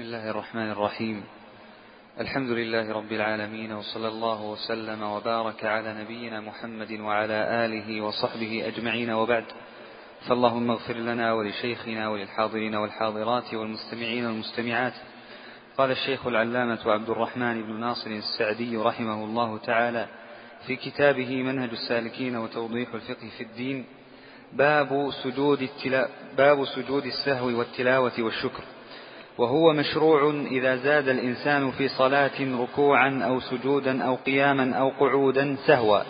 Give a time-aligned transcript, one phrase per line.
[0.00, 1.24] بسم الله الرحمن الرحيم.
[2.20, 9.10] الحمد لله رب العالمين وصلى الله وسلم وبارك على نبينا محمد وعلى آله وصحبه أجمعين.
[9.10, 9.44] وبعد
[10.28, 14.92] فاللهم اغفر لنا ولشيخنا وللحاضرين والحاضرات والمستمعين والمستمعات.
[15.78, 20.08] قال الشيخ العلامة عبد الرحمن بن ناصر السعدي رحمه الله تعالى
[20.66, 23.84] في كتابه منهج السالكين وتوضيح الفقه في الدين
[24.52, 28.64] باب سجود التلا باب سجود السهو والتلاوة والشكر.
[29.40, 36.00] وهو مشروع إذا زاد الإنسان في صلاة ركوعا أو سجودا أو قياما أو قعودا سهوا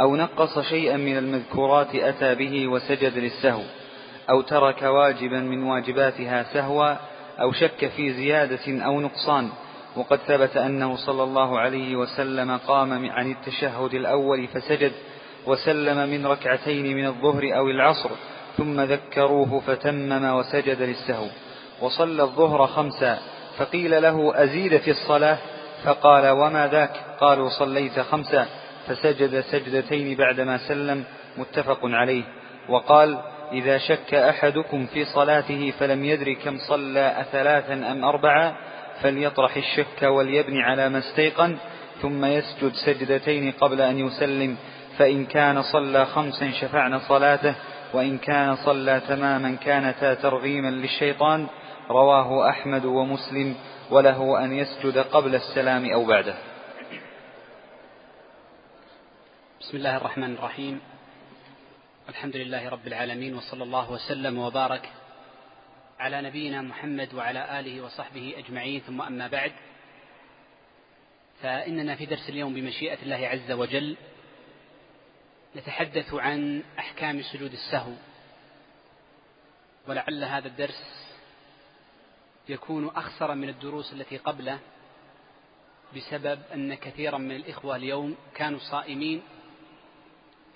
[0.00, 3.62] أو نقص شيئا من المذكورات أتى به وسجد للسهو
[4.30, 6.96] أو ترك واجبا من واجباتها سهوا
[7.40, 9.48] أو شك في زيادة أو نقصان.
[9.96, 14.92] وقد ثبت أنه صلى الله عليه وسلم قام عن التشهد الأول فسجد
[15.46, 18.10] وسلم من ركعتين من الظهر أو العصر
[18.56, 21.26] ثم ذكروه فتمم وسجد للسهو.
[21.80, 23.18] وصلى الظهر خمسا
[23.58, 25.38] فقيل له أزيد في الصلاة؟
[25.84, 26.90] فقال وما ذاك؟
[27.20, 28.46] قالوا صليت خمسا
[28.86, 31.04] فسجد سجدتين بعدما سلم
[31.36, 32.22] متفق عليه.
[32.68, 33.18] وقال
[33.52, 38.56] إذا شك أحدكم في صلاته فلم يدر كم صلى أثلاثا أم أربعا
[39.02, 41.56] فليطرح الشك وليبني على ما استيقن
[42.02, 44.56] ثم يسجد سجدتين قبل أن يسلم.
[44.98, 47.54] فإن كان صلى خمسا شفعن صلاته
[47.94, 51.46] وإن كان صلى تماما كانتا ترغيما للشيطان
[51.90, 53.56] رواه أحمد ومسلم
[53.90, 56.38] وله أن يسجد قبل السلام أو بعده.
[59.60, 60.80] بسم الله الرحمن الرحيم.
[62.08, 64.90] الحمد لله رب العالمين وصلى الله وسلم وبارك
[65.98, 68.80] على نبينا محمد وعلى آله وصحبه أجمعين.
[68.80, 69.52] ثم أما بعد
[71.42, 73.96] فإننا في درس اليوم بمشيئة الله عز وجل
[75.56, 77.92] نتحدث عن أحكام سجود السهو.
[79.88, 81.05] ولعل هذا الدرس
[82.48, 84.58] يكون أخسر من الدروس التي قبله
[85.96, 89.22] بسبب أن كثيرا من الإخوة اليوم كانوا صائمين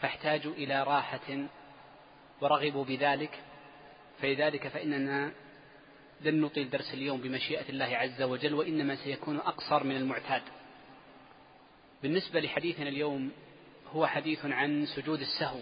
[0.01, 1.47] فاحتاجوا إلى راحة
[2.41, 3.41] ورغبوا بذلك.
[4.23, 5.33] فلذلك فإننا
[6.21, 10.43] لن نطيل درس اليوم بمشيئة الله عز وجل وإنما سيكون أقصر من المعتاد.
[12.03, 13.31] بالنسبة لحديثنا اليوم
[13.93, 15.61] هو حديث عن سجود السهو.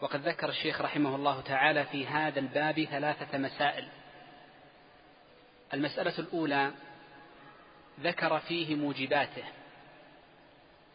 [0.00, 3.88] وقد ذكر الشيخ رحمه الله تعالى في هذا الباب ثلاثة مسائل.
[5.74, 6.72] المسألة الأولى
[8.00, 9.44] ذكر فيه موجباته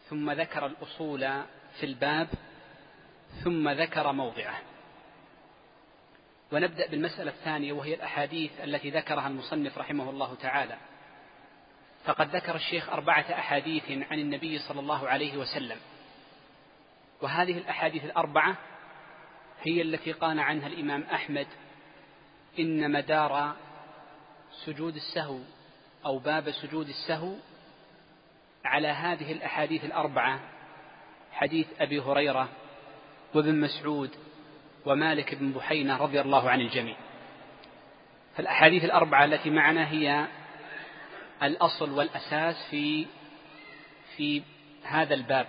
[0.08, 1.20] ثم ذكر الأصول
[1.80, 2.28] في الباب
[3.44, 4.58] ثم ذكر موضعه.
[6.52, 10.76] ونبدأ بالمسألة الثانية وهي الأحاديث التي ذكرها المصنف رحمه الله تعالى.
[12.04, 15.78] فقد ذكر الشيخ أربعة أحاديث عن النبي صلى الله عليه وسلم.
[17.22, 18.56] وهذه الأحاديث الأربعة
[19.62, 21.46] هي التي قال عنها الإمام أحمد
[22.58, 23.56] إن مدار
[24.64, 25.38] سجود السهو
[26.06, 27.34] أو باب سجود السهو
[28.64, 30.40] على هذه الأحاديث الأربعة
[31.32, 32.48] حديث أبي هريرة
[33.34, 34.10] وابن مسعود
[34.86, 36.96] ومالك بن بحينة رضي الله عن الجميع.
[38.36, 40.26] فالأحاديث الأربعة التي معنا هي
[41.42, 43.06] الأصل والأساس في
[44.16, 44.42] في
[44.82, 45.46] هذا الباب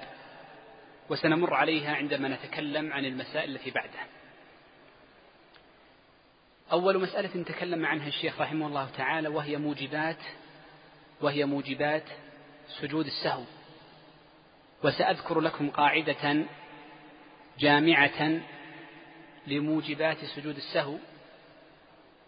[1.09, 3.99] وسنمر عليها عندما نتكلم عن المسائل التي بعده
[6.71, 10.17] أول مسألة تكلم عنها الشيخ رحمه الله تعالى وهي موجبات
[11.21, 12.03] وهي موجبات
[12.81, 13.43] سجود السهو.
[14.83, 16.45] وسأذكر لكم قاعدة
[17.59, 18.41] جامعة
[19.47, 20.97] لموجبات سجود السهو.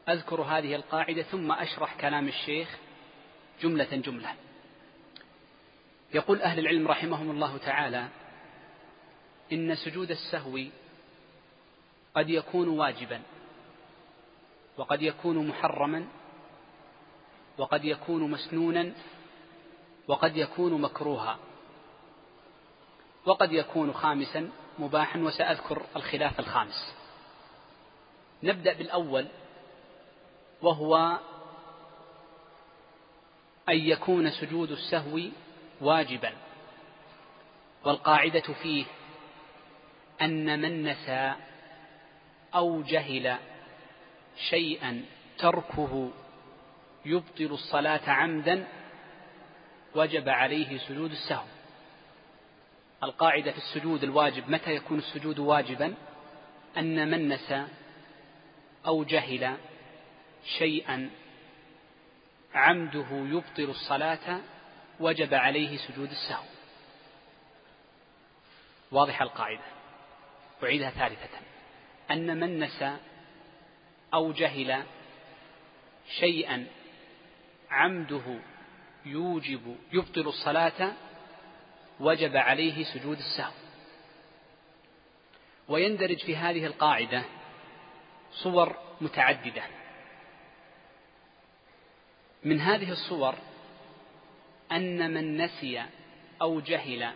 [0.10, 2.78] أذكر هذه القاعدة ثم أشرح كلام الشيخ
[3.62, 4.36] جملة جملة.
[6.14, 8.08] يقول أهل العلم رحمهم الله تعالى
[9.52, 10.60] إن سجود السهو
[12.16, 13.22] قد يكون واجبا.
[14.78, 16.08] وقد يكون محرما
[17.58, 18.94] وقد يكون مسنونا
[20.08, 21.38] وقد يكون مكروها
[23.26, 24.50] وقد يكون خامسا
[24.80, 26.96] مباحا وسأذكر الخلاف الخامس.
[28.44, 29.28] نبدأ بالأول
[30.62, 31.20] وهو
[33.70, 35.20] أن يكون سجود السهو
[35.82, 36.34] واجبا
[37.86, 38.86] والقاعدة فيه
[40.22, 41.34] أن من نسى
[42.56, 43.38] أو جهل
[44.50, 45.06] شيئا
[45.38, 46.12] تركه
[47.06, 48.68] يبطل الصلاة عمدا
[49.96, 51.46] وجب عليه سجود السهو.
[53.04, 55.94] القاعدة في السجود الواجب متى يكون السجود واجبا؟
[56.78, 57.68] أن من نسى
[58.86, 59.58] أو جهل
[60.58, 61.10] شيئا
[62.54, 64.42] عمده يبطل الصلاة
[65.00, 66.46] وجب عليه سجود السهو.
[68.92, 69.64] واضح القاعدة.
[70.64, 71.38] أعيدها ثالثة.
[72.12, 72.98] أن من نسى
[74.14, 74.84] أو جهل
[76.20, 76.68] شيئا
[77.72, 78.40] عمده
[79.06, 80.94] يوجب يبطل الصلاة
[82.00, 83.52] وجب عليه سجود السهو.
[85.68, 87.24] ويندرج في هذه القاعدة
[88.32, 89.64] صور متعددة.
[92.44, 93.36] من هذه الصور
[94.72, 95.86] أن من نسي
[96.42, 97.14] أو جهل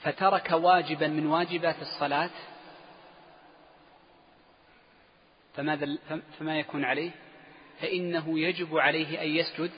[0.00, 2.30] فترك واجبا من واجبات الصلاة
[5.54, 5.98] فماذا
[6.38, 7.10] فما يكون عليه؟
[7.80, 9.70] فإنه يجب عليه أن يسجد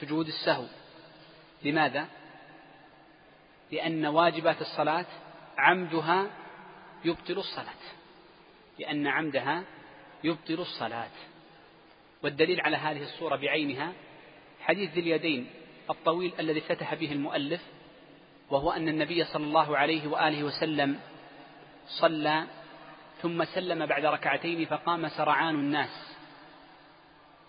[0.00, 0.66] سجود السهو
[1.62, 2.08] لماذا؟
[3.72, 5.06] لأن واجبات الصلاة
[5.58, 6.30] عمدها
[7.04, 7.82] يبطل الصلاة
[8.78, 9.64] لأن عمدها
[10.24, 11.10] يبطل الصلاة
[12.22, 13.92] والدليل على هذه الصورة بعينها
[14.60, 15.50] حديث ذي اليدين
[15.90, 17.60] الطويل الذي فتح به المؤلف
[18.50, 21.00] وهو أن النبي صلى الله عليه وآله وسلم
[21.86, 22.44] صلى
[23.22, 26.16] ثم سلم بعد ركعتين فقام سرعان الناس.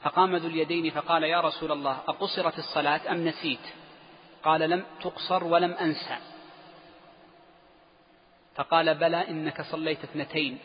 [0.02, 3.60] فقام ذو اليدين فقال يا رسول الله أقصرت الصلاة أم نسيت؟
[4.44, 6.18] قال لم تقصر ولم أنسى.
[8.56, 10.60] فقال بلى إنك صليت اثنتين.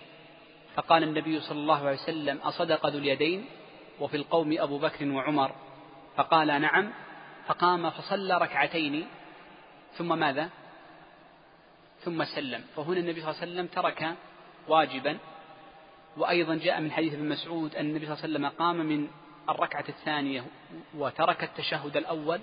[0.74, 3.46] فقال النبي صلى الله عليه وسلم أصدق ذو اليدين
[4.00, 5.54] وفي القوم أبو بكر وعمر؟
[6.16, 6.92] فقال نعم.
[7.46, 9.08] فقام فصلى ركعتين.
[9.98, 10.50] ثم ماذا؟
[12.00, 12.64] ثم سلم.
[12.76, 14.16] فهنا النبي صلى الله عليه وسلم ترك
[14.68, 15.18] واجبا.
[16.16, 19.08] وأيضا جاء من حديث ابن مسعود أن النبي صلى الله عليه وسلم قام من
[19.48, 20.44] الركعة الثانية
[20.94, 22.40] وترك التشهد الأول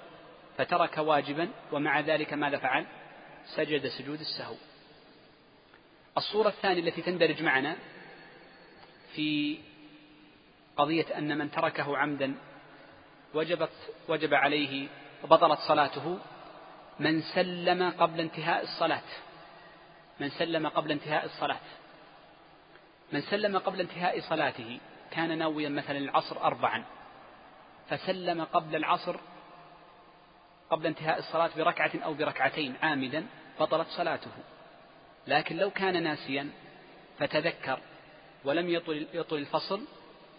[0.57, 2.85] فترك واجبا ومع ذلك ماذا فعل؟
[3.55, 4.55] سجد سجود السهو.
[6.17, 7.75] الصورة الثانية التي تندرج معنا
[9.15, 9.57] في
[10.77, 12.35] قضية أن من تركه عمدا
[13.33, 13.71] وجبت
[14.07, 14.87] وجب عليه
[15.23, 16.19] وبطلت صلاته
[16.99, 19.03] من سلم قبل انتهاء الصلاة.
[20.19, 21.59] من سلم قبل انتهاء الصلاة.
[23.11, 24.79] من سلم قبل انتهاء صلاته
[25.11, 26.83] كان ناويا مثلا العصر أربعا
[27.89, 29.15] فسلم قبل العصر
[30.69, 33.25] قبل انتهاء الصلاة بركعة أو بركعتين عامدا
[33.59, 34.31] بطلت صلاته.
[35.27, 36.49] لكن لو كان ناسيا
[37.19, 37.79] فتذكر
[38.45, 39.87] ولم يطل, يطل الفصل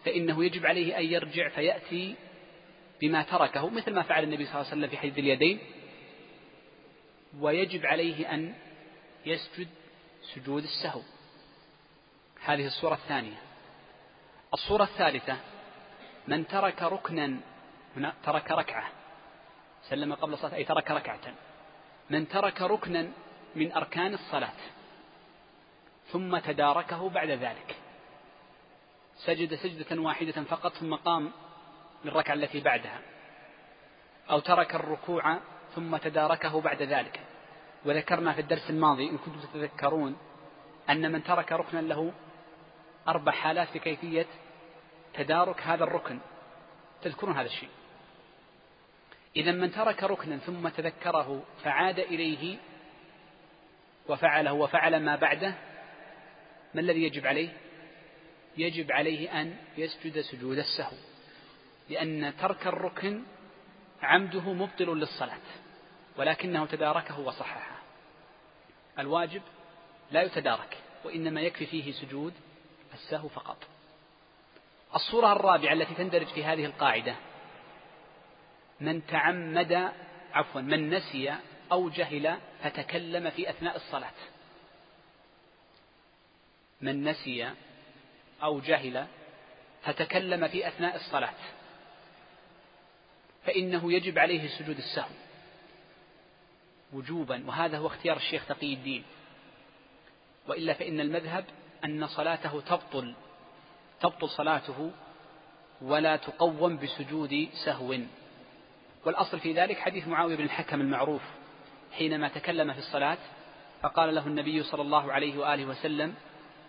[0.05, 2.15] فإنه يجب عليه أن يرجع فيأتي
[3.01, 5.59] بما تركه مثل ما فعل النبي صلى الله عليه وسلم في حديث اليدين.
[7.41, 8.55] ويجب عليه أن
[9.27, 9.69] يسجد
[10.35, 11.03] سجود السهو.
[12.45, 13.37] هذه الصورة الثانية.
[14.55, 15.37] الصورة الثالثة
[16.29, 17.37] من ترك ركنا
[17.97, 18.89] هنا ترك ركعة.
[19.83, 21.35] سلم قبل الصلاة أي ترك ركعة.
[22.11, 23.09] من ترك ركنا
[23.57, 24.53] من أركان الصلاة
[26.13, 27.77] ثم تداركه بعد ذلك.
[29.17, 31.33] سجد سجدة واحدة فقط ثم قام
[32.05, 33.01] للركعة التي بعدها.
[34.31, 35.39] أو ترك الركوع
[35.75, 37.21] ثم تداركه بعد ذلك.
[37.85, 40.17] وذكرنا في الدرس الماضي إن كنتم تتذكرون
[40.91, 42.13] أن من ترك ركنا له
[43.09, 44.27] أربع حالات في كيفية
[45.15, 46.19] تدارك هذا الركن.
[47.03, 47.69] تذكرون هذا الشيء.
[49.37, 52.59] إذا من ترك ركنا ثم تذكره فعاد إليه
[54.09, 55.55] وفعله وفعل ما بعده
[56.75, 57.49] ما الذي يجب عليه؟
[58.57, 60.97] يجب عليه أن يسجد سجود السهو
[61.89, 63.23] لأن ترك الركن
[64.03, 65.39] عمده مبطل للصلاة
[66.17, 67.79] ولكنه تداركه وصححه.
[68.99, 69.43] الواجب
[70.11, 72.35] لا يتدارك وإنما يكفي فيه سجود
[72.95, 73.57] السهو فقط.
[74.95, 77.17] الصورة الرابعة التي تندرج في هذه القاعدة
[78.81, 79.93] من تعمد
[80.33, 81.35] عفوا من نسي
[81.73, 84.13] أو جهل فتكلم في أثناء الصلاة.
[86.81, 87.51] من نسي
[88.43, 89.07] أو جهل
[89.83, 91.35] فتكلم في أثناء الصلاة.
[93.45, 95.15] فإنه يجب عليه سجود السهو
[96.93, 99.05] وجوبا وهذا هو اختيار الشيخ تقي الدين.
[100.49, 101.45] وإلا فإن المذهب
[101.85, 103.15] أن صلاته تبطل
[104.01, 104.91] تبطل صلاته
[105.83, 107.99] ولا تقوم بسجود سهو.
[109.07, 111.23] والأصل في ذلك حديث معاوية بن الحكم المعروف.
[111.93, 113.19] حينما تكلم في الصلاة
[113.83, 116.15] فقال له النبي صلى الله عليه وآله وسلم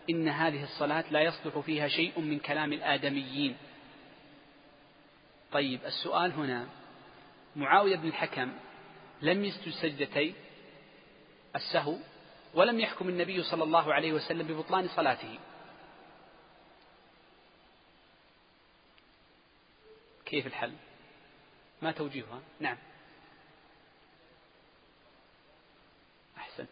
[0.10, 3.58] إن هذه الصلاة لا يصلح فيها شيء من كلام الآدميين.
[5.52, 6.68] طيب السؤال هنا.
[7.56, 8.54] معاوية بن الحكم
[9.22, 10.34] لم يسجد سجدتي
[11.56, 11.96] السهو
[12.54, 15.40] ولم يحكم النبي صلى الله عليه وسلم ببطلان صلاته.
[20.26, 20.74] كيف الحل؟
[21.82, 22.78] ما توجيهها؟ نعم.
[26.38, 26.70] أحسنت.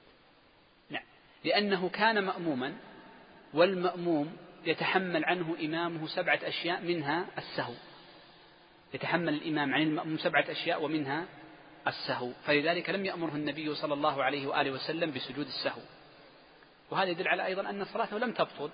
[0.89, 1.03] نعم.
[1.43, 2.77] لأنه كان مأموما
[3.53, 7.73] والمأموم يتحمل عنه إمامه سبعة أشياء منها السهو.
[8.93, 11.25] يتحمل الإمام عن المأموم سبعة أشياء ومنها
[11.88, 12.31] السهو.
[12.45, 15.81] فلذلك لم يأمره النبي صلى الله عليه وآله وسلم بسجود السهو.
[16.91, 18.69] وهذا يدل على أيضا أن صلاته لم تبطل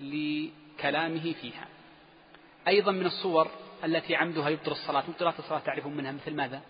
[0.00, 1.68] لكلامه فيها.
[2.68, 3.50] أيضا من الصور
[3.84, 6.62] التي عمدها يبطل الصلاة مبطلات الصلاة تعرفون منها مثل ماذا؟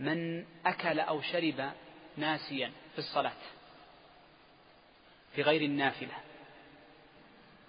[0.00, 1.70] من أكل أو شرب
[2.16, 3.32] ناسيا في الصلاة
[5.34, 6.14] في غير النافلة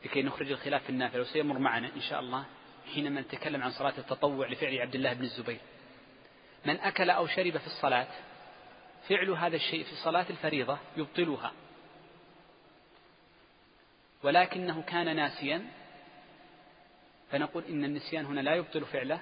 [0.06, 1.22] لكي نخرج الخلاف في النافلة.
[1.22, 2.46] وسيمر معنا إن شاء الله
[2.94, 5.60] حينما نتكلم عن صلاة التطوع لفعل عبد الله بن الزبير.
[6.66, 8.08] من أكل أو شرب في الصلاة
[9.10, 11.52] فعل هذا الشيء في صلاة الفريضة يبطلها.
[14.24, 15.66] ولكنه كان ناسيا
[17.32, 19.20] فنقول إن النسيان هنا لا يبطل فعله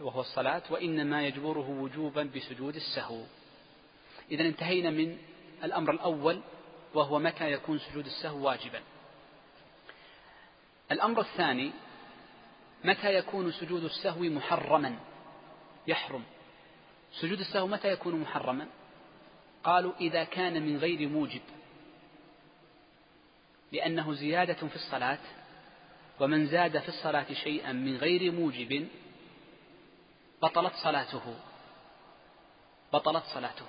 [0.00, 3.22] وهو الصلاة وإنما يجبره وجوبا بسجود السهو.
[4.30, 5.18] إذا انتهينا من
[5.64, 6.40] الأمر الأول
[6.94, 8.82] وهو متى يكون سجود السهو واجبا.
[10.92, 11.72] الأمر الثاني
[12.84, 14.98] متى يكون سجود السهو محرما؟
[15.88, 16.24] يحرم.
[17.12, 18.66] سجود السهو متى يكون محرما؟
[19.64, 21.40] قالوا إذا كان من غير موجب
[23.72, 25.18] لأنه زيادة في الصلاة
[26.20, 28.88] ومن زاد في الصلاة شيئا من غير موجب
[30.42, 31.34] بطلت صلاته.
[32.92, 33.66] بطلت صلاته.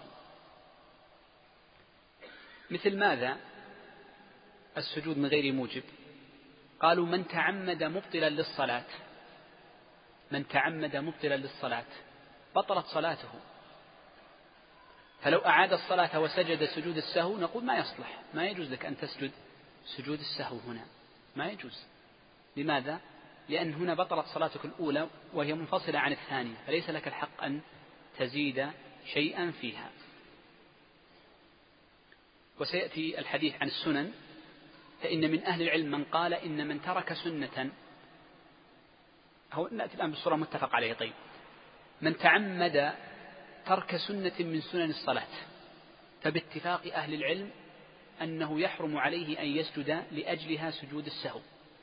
[2.71, 3.37] مثل ماذا؟
[4.77, 5.83] السجود من غير موجب.
[6.79, 8.85] قالوا من تعمد مبطلا للصلاة
[10.31, 11.85] من تعمد مبطلا للصلاة
[12.55, 13.29] بطلت صلاته.
[15.21, 18.21] فلو أعاد الصلاة وسجد سجود السهو نقول ما يصلح.
[18.33, 19.31] ما يجوز لك أن تسجد
[19.85, 20.85] سجود السهو هنا.
[21.35, 21.83] ما يجوز.
[22.57, 22.99] لماذا؟
[23.49, 27.61] لأن هنا بطلت صلاتك الأولى وهي منفصلة عن الثانية فليس لك الحق أن
[28.17, 28.71] تزيد
[29.13, 29.89] شيئا فيها.
[32.59, 34.11] وسيأتي الحديث عن السنن.
[35.01, 37.71] فإن من أهل العلم من قال إن من ترك سنة
[39.53, 41.13] هو نأتي الآن بصورة متفق عليه طيب.
[42.01, 42.93] من تعمد
[43.65, 45.27] ترك سنة من سنن الصلاة
[46.21, 47.49] فباتفاق أهل العلم
[48.21, 51.39] أنه يحرم عليه أن يسجد لأجلها سجود السهو.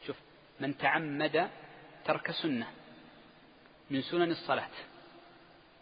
[0.07, 0.17] شوف
[0.61, 1.51] من تعمد
[2.05, 2.67] ترك سنة
[3.91, 4.71] من سنن الصلاة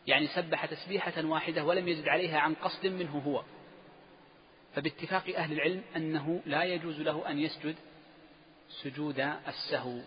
[0.07, 3.45] يعني سبح تسبيحة واحدة ولم يزد عليها عن قصد منه هو.
[4.75, 7.77] فباتفاق أهل العلم أنه لا يجوز له أن يسجد
[8.83, 10.01] سجود السهو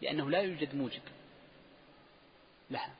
[0.00, 1.02] لأنه لا يوجد موجب
[2.70, 2.99] لها.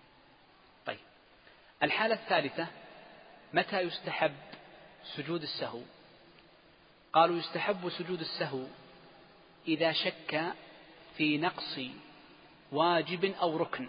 [1.82, 2.66] الحالة الثالثة
[3.52, 4.36] متى يستحب
[5.16, 5.80] سجود السهو؟
[7.12, 8.64] قالوا يستحب سجود السهو
[9.68, 10.52] إذا شك
[11.16, 11.80] في نقص
[12.72, 13.88] واجب أو ركن.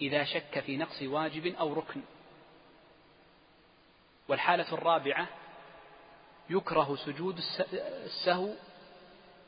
[0.00, 2.02] إذا شك في نقص واجب أو ركن.
[4.28, 5.28] والحالة الرابعة
[6.50, 7.40] يكره سجود
[8.04, 8.54] السهو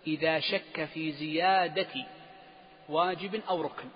[0.07, 2.07] إذا شك في زيادة
[2.89, 3.89] واجب أو ركن.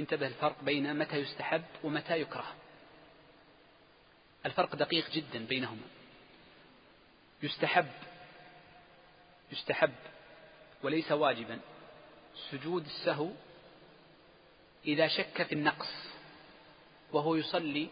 [0.00, 2.54] انتبه الفرق بين متى يستحب ومتى يكره.
[4.46, 5.86] الفرق دقيق جدا بينهما.
[7.42, 7.90] يستحب
[9.52, 9.94] يستحب
[10.82, 11.60] وليس واجبا
[12.50, 13.30] سجود السهو
[14.84, 15.92] إذا شك في النقص
[17.12, 17.88] وهو يصلي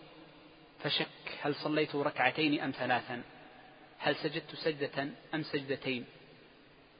[0.82, 1.08] فشك.
[1.42, 3.22] هل صليت ركعتين أم ثلاثا؟
[3.98, 6.04] هل سجدت سجدة أم سجدتين؟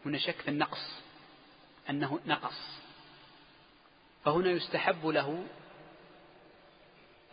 [0.06, 0.92] هنا شك في النقص
[1.90, 2.87] أنه نقص.
[4.28, 5.44] فهنا يستحب له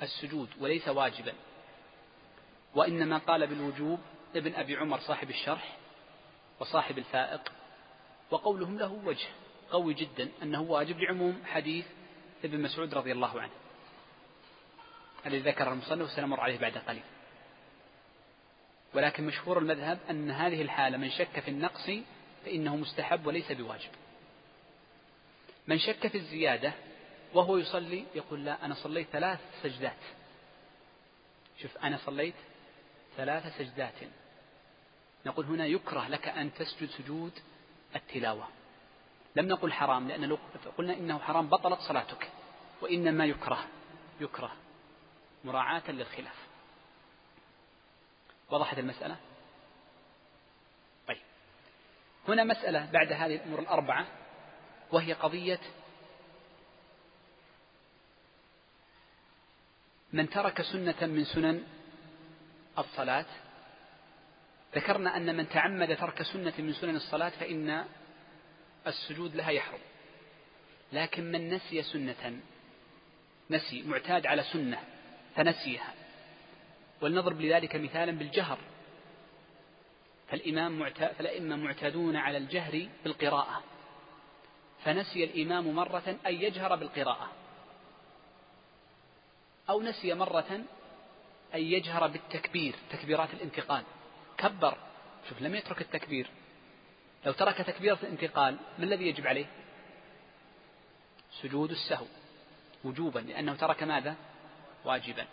[0.01, 1.33] السجود وليس واجبا
[2.75, 3.99] وإنما قال بالوجوب
[4.35, 5.77] ابن أبي عمر صاحب الشرح
[6.59, 7.51] وصاحب الفائق
[8.31, 9.27] وقولهم له وجه
[9.71, 11.85] قوي جدا أنه واجب لعموم حديث
[12.43, 13.53] ابن مسعود رضي الله عنه
[15.25, 17.03] الذي ذكر المصنف سنمر عليه بعد قليل.
[18.93, 21.89] ولكن مشهور المذهب أن هذه الحالة من شك في النقص
[22.45, 23.91] فإنه مستحب وليس بواجب.
[25.67, 26.73] من شك في الزيادة
[27.33, 29.97] وهو يصلي يقول لا أنا صليت ثلاث سجدات.
[31.61, 32.35] شوف أنا صليت
[33.17, 33.93] ثلاث سجدات.
[35.25, 37.31] نقول هنا يكره لك أن تسجد سجود
[37.95, 38.47] التلاوة.
[39.35, 40.37] لم نقل حرام لأن لو
[40.77, 42.29] قلنا إنه حرام بطلت صلاتك.
[42.81, 43.67] وإنما يكره
[44.21, 44.51] يكره
[45.43, 46.47] مراعاة للخلاف.
[48.49, 49.17] وضحت المسألة؟
[51.07, 51.21] طيب.
[52.27, 54.07] هنا مسألة بعد هذه الأمور الأربعة.
[54.91, 55.59] وهي قضية
[60.13, 61.63] من ترك سنة من سنن
[62.77, 63.25] الصلاة.
[64.75, 67.85] ذكرنا أن من تعمد ترك سنة من سنن الصلاة فإن
[68.87, 69.79] السجود لها يحرم.
[70.93, 72.39] لكن من نسي سنة
[73.49, 74.83] نسي معتاد على سنة
[75.35, 75.93] فنسيها.
[77.01, 78.59] ولنضرب لذلك مثالا بالجهر.
[80.29, 83.63] فالإمام معتاد فالأئمة معتادون على الجهر بالقراءة.
[84.85, 87.31] فنسي الإمام مرة أن يجهر بالقراءة.
[89.69, 90.61] أو نسي مرة
[91.55, 93.83] أن يجهر بالتكبير تكبيرات الانتقال.
[94.37, 94.77] كبر.
[95.29, 96.29] شوف لم يترك التكبير.
[97.25, 99.45] لو ترك تكبيرة الانتقال ما الذي يجب عليه؟
[101.41, 102.05] سجود السهو.
[102.83, 104.15] وجوبا لأنه ترك ماذا؟
[104.85, 105.27] واجبا.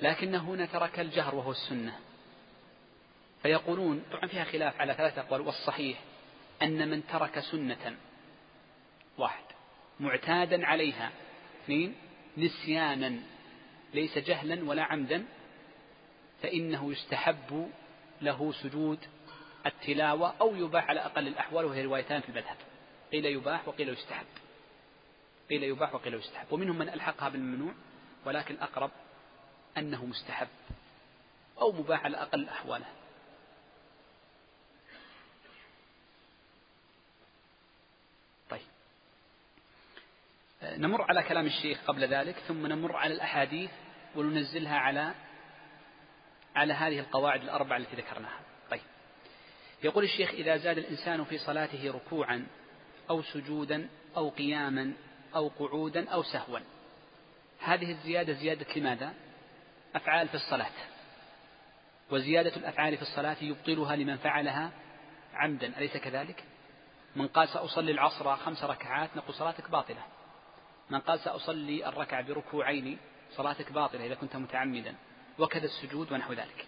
[0.00, 1.98] لكن هنا ترك الجهر وهو السنة.
[3.42, 6.00] فيقولون طبعا فيها خلاف على ثلاثة أقوال والصحيح
[6.62, 7.96] أن من ترك سنة
[9.18, 9.44] واحد
[10.00, 11.10] معتادا عليها
[11.64, 11.94] اثنين
[12.38, 13.20] نسيانا
[13.94, 15.24] ليس جهلا ولا عمدا
[16.42, 17.70] فإنه يستحب
[18.22, 18.98] له سجود
[19.66, 22.56] التلاوة أو يباح على أقل الأحوال وهي روايتان في المذهب.
[23.12, 24.26] قيل يباح وقيل يستحب.
[25.50, 26.52] قيل يباح وقيل يستحب.
[26.52, 27.74] ومنهم من ألحقها بالممنوع
[28.24, 28.90] ولكن أقرب
[29.78, 30.48] أنه مستحب
[31.60, 32.86] أو مباح على أقل أحواله
[38.50, 38.66] طيب
[40.62, 43.70] نمر على كلام الشيخ قبل ذلك ثم نمر على الأحاديث
[44.16, 45.14] وننزلها على
[46.56, 48.40] على هذه القواعد الأربعة التي ذكرناها
[48.70, 48.80] طيب
[49.84, 52.46] يقول الشيخ إذا زاد الإنسان في صلاته ركوعا
[53.10, 54.92] أو سجودا أو قياما
[55.34, 56.58] أو قعودا أو سهوا
[57.60, 59.14] هذه الزيادة زيادة لماذا؟
[59.94, 60.72] أفعال في الصلاة
[62.10, 64.70] وزيادة الأفعال في الصلاة يبطلها لمن فعلها
[65.34, 66.44] عمدا أليس كذلك؟
[67.16, 70.02] من قال سأصلي العصر خمس ركعات نقول صلاتك باطلة
[70.92, 72.98] من قال سأصلي الركعة بركوعين
[73.30, 74.94] صلاتك باطلة إذا كنت متعمدا
[75.38, 76.66] وكذا السجود ونحو ذلك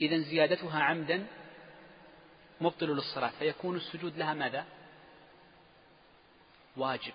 [0.00, 1.26] إذا زيادتها عمدا
[2.60, 4.64] مبطل للصلاة فيكون السجود لها ماذا؟
[6.76, 7.12] واجب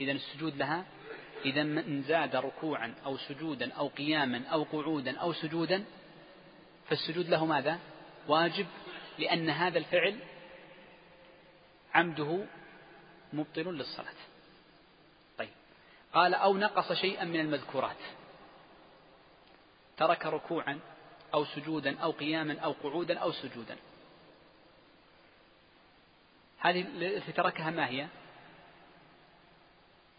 [0.00, 0.84] إذا السجود لها
[1.44, 5.84] إذا من زاد ركوعا أو سجودا أو قياما أو قعودا أو سجودا
[6.88, 7.78] فالسجود له ماذا؟
[8.28, 8.66] واجب
[9.18, 10.18] لأن هذا الفعل
[11.94, 12.46] عمده
[13.32, 14.31] مبطل للصلاة
[16.14, 17.96] قال أو نقص شيئا من المذكورات.
[19.96, 20.80] ترك ركوعا
[21.34, 23.76] أو سجودا أو قياما أو قعودا أو سجودا.
[26.58, 28.06] هذه التي تركها ما هي؟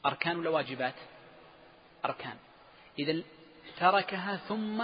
[0.06, 0.96] أركان ولا واجبات؟
[2.06, 2.38] أركان.
[3.00, 3.24] إذا
[3.78, 4.84] تركها ثم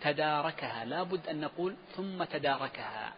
[0.00, 0.84] تداركها.
[0.84, 3.12] لا بد أن نقول ثم تداركها.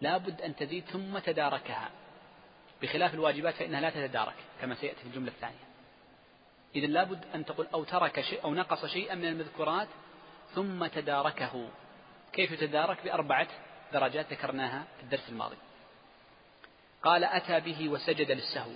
[0.00, 1.90] لا بد أن تزيد ثم تداركها.
[2.82, 5.65] بخلاف الواجبات فإنها لا تتدارك كما سيأتي في الجملة الثانية.
[6.76, 9.88] إذا لابد أن تقول أو ترك شيء أو نقص شيئا من المذكورات
[10.54, 11.68] ثم تداركه.
[12.32, 13.48] كيف يتدارك بأربعة
[13.92, 15.56] درجات ذكرناها في الدرس الماضي.
[17.02, 18.72] قال أتى به وسجد للسهو.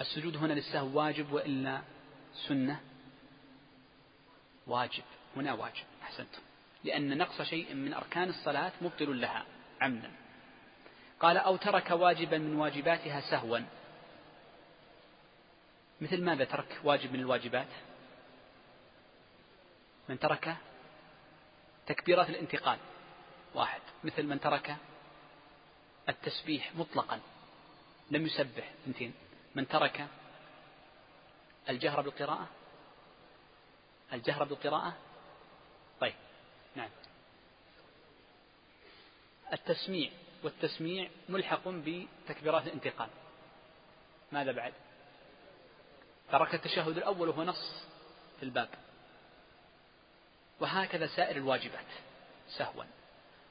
[0.00, 1.80] السجود هنا للسهو واجب وإلا
[2.48, 2.80] سنة؟
[4.66, 5.04] واجب.
[5.36, 5.84] هنا واجب.
[6.02, 6.42] أحسنتم
[6.84, 9.44] لأن نقص شيء من أركان الصلاة مبطل لها
[9.80, 10.10] عمدا.
[11.20, 13.58] قال أو ترك واجبا من واجباتها سهوا.
[16.02, 17.68] مثل ماذا ترك واجب من الواجبات؟
[20.08, 20.56] من ترك
[21.86, 22.78] تكبيرات الانتقال.
[23.54, 24.76] واحد مثل من ترك
[26.08, 27.20] التسبيح مطلقا
[28.10, 28.72] لم يسبح.
[28.82, 29.14] اثنتين
[29.54, 30.06] من ترك
[31.68, 32.48] الجهر بالقراءة؟
[34.12, 34.96] الجهر بالقراءة؟
[36.00, 36.14] طيب
[36.76, 36.90] نعم.
[39.52, 40.10] التسميع
[40.42, 43.08] والتسميع ملحق بتكبيرات الانتقال.
[44.32, 44.72] ماذا بعد؟
[46.32, 47.84] ترك التشهد الأول وهو نص
[48.36, 48.68] في الباب.
[50.60, 51.86] وهكذا سائر الواجبات
[52.48, 52.84] سهوا.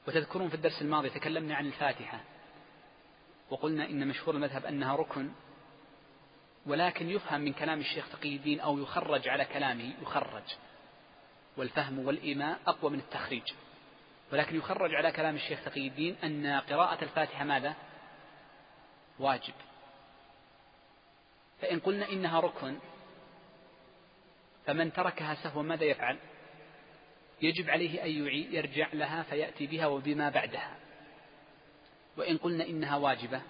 [0.08, 2.20] وتذكرون في الدرس الماضي تكلمنا عن الفاتحة.
[3.50, 5.30] وقلنا إن مشهور المذهب أنها ركن
[6.66, 10.56] ولكن يفهم من كلام الشيخ تقي الدين أو يخرج على كلامه يخرج.
[11.56, 13.52] والفهم والإيماء أقوى من التخريج.
[14.32, 17.74] ولكن يخرج على كلام الشيخ تقي الدين أن قراءة الفاتحة ماذا؟
[19.18, 19.54] واجب.
[21.62, 22.78] فإن قلنا إنها ركن
[24.66, 26.18] فمن تركها سهوا ماذا يفعل؟
[27.42, 28.10] يجب عليه أن
[28.54, 30.76] يرجع لها فيأتي بها وبما بعدها
[32.16, 33.42] وإن قلنا إنها واجبة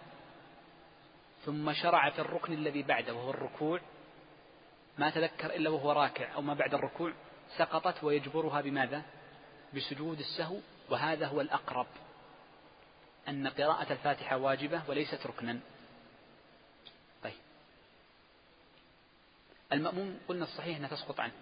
[1.44, 3.80] ثم شرع في الركن الذي بعده وهو الركوع
[4.98, 7.12] ما تذكر إلا وهو راكع أو ما بعد الركوع
[7.56, 9.02] سقطت ويجبرها بماذا؟
[9.74, 10.56] بسجود السهو
[10.90, 11.86] وهذا هو الأقرب
[13.28, 15.60] أن قراءة الفاتحة واجبة وليست ركنا
[17.22, 17.32] طيب
[19.72, 21.32] المأموم قلنا الصحيح أنها تسقط عنه.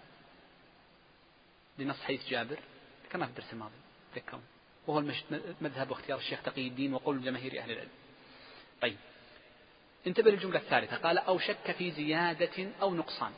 [1.77, 2.59] لنص حديث جابر
[3.05, 3.75] ذكرناه في الدرس الماضي
[4.15, 4.43] تذكرون
[4.87, 4.99] وهو
[5.31, 7.89] المذهب واختيار الشيخ تقي الدين وقول جماهير أهل العلم.
[8.81, 8.97] طيب.
[10.07, 10.97] انتبه للجملة الثالثة.
[10.97, 13.31] قال أو شك في زيادة أو نقصان.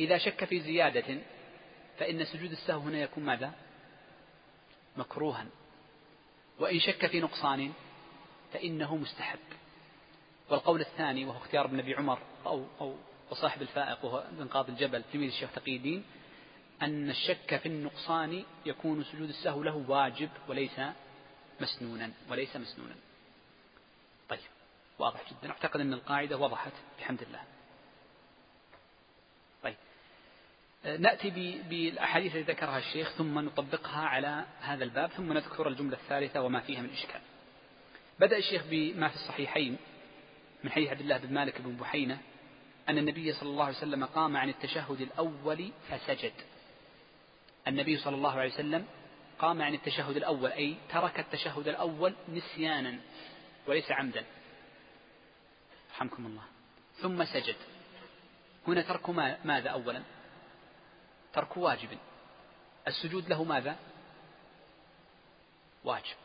[0.00, 1.18] إذا شك في زيادة
[1.98, 3.52] فإن سجود السهو هنا يكون ماذا؟
[4.96, 5.46] مكروها.
[6.58, 7.72] وإن شك في نقصان
[8.52, 9.38] فإنه مستحب.
[10.50, 12.96] والقول الثاني وهو اختيار ابن أبي عمر أو, أو
[13.32, 16.04] وصاحب الفائق وهو ابن قاضي الجبل تلميذ الشيخ تقي الدين
[16.82, 20.80] أن الشك في النقصان يكون سجود السهو له واجب وليس
[21.60, 22.94] مسنونا وليس مسنونا.
[24.28, 24.38] طيب
[24.98, 25.50] واضح جدا.
[25.50, 27.40] أعتقد أن القاعدة وضحت بحمد الله
[29.62, 29.76] طيب
[31.00, 31.30] نأتي
[31.68, 36.80] بالأحاديث التي ذكرها الشيخ ثم نطبقها على هذا الباب ثم نذكر الجملة الثالثة وما فيها
[36.82, 37.20] من إشكال.
[38.20, 39.78] بدأ الشيخ بما في الصحيحين
[40.64, 42.18] من حديث عبد الله بن مالك بن بحينة
[42.88, 46.32] أن النبي صلى الله عليه وسلم قام عن التشهد الأول فسجد.
[47.68, 48.86] النبي صلى الله عليه وسلم
[49.38, 52.98] قام عن التشهد الأول أي ترك التشهد الأول نسيانا
[53.66, 54.24] وليس عمدا.
[55.90, 56.44] رحمكم الله.
[57.02, 57.56] ثم سجد.
[58.68, 59.10] هنا ترك
[59.44, 60.02] ماذا أولا؟
[61.32, 61.98] ترك واجب.
[62.88, 63.76] السجود له ماذا؟
[65.84, 66.16] واجب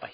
[0.00, 0.10] طيب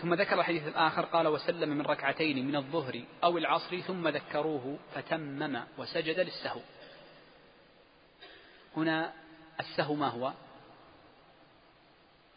[0.00, 5.64] ثم ذكر الحديث الآخر قال وسلم من ركعتين من الظهر أو العصر ثم ذكروه فتمم
[5.78, 6.60] وسجد للسهو.
[8.76, 9.12] هنا
[9.60, 10.32] السهو ما هو؟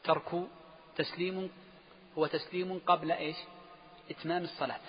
[0.03, 0.47] ترك
[0.95, 1.51] تسليم
[2.17, 3.35] هو تسليم قبل إيش؟
[4.11, 4.81] إتمام الصلاة.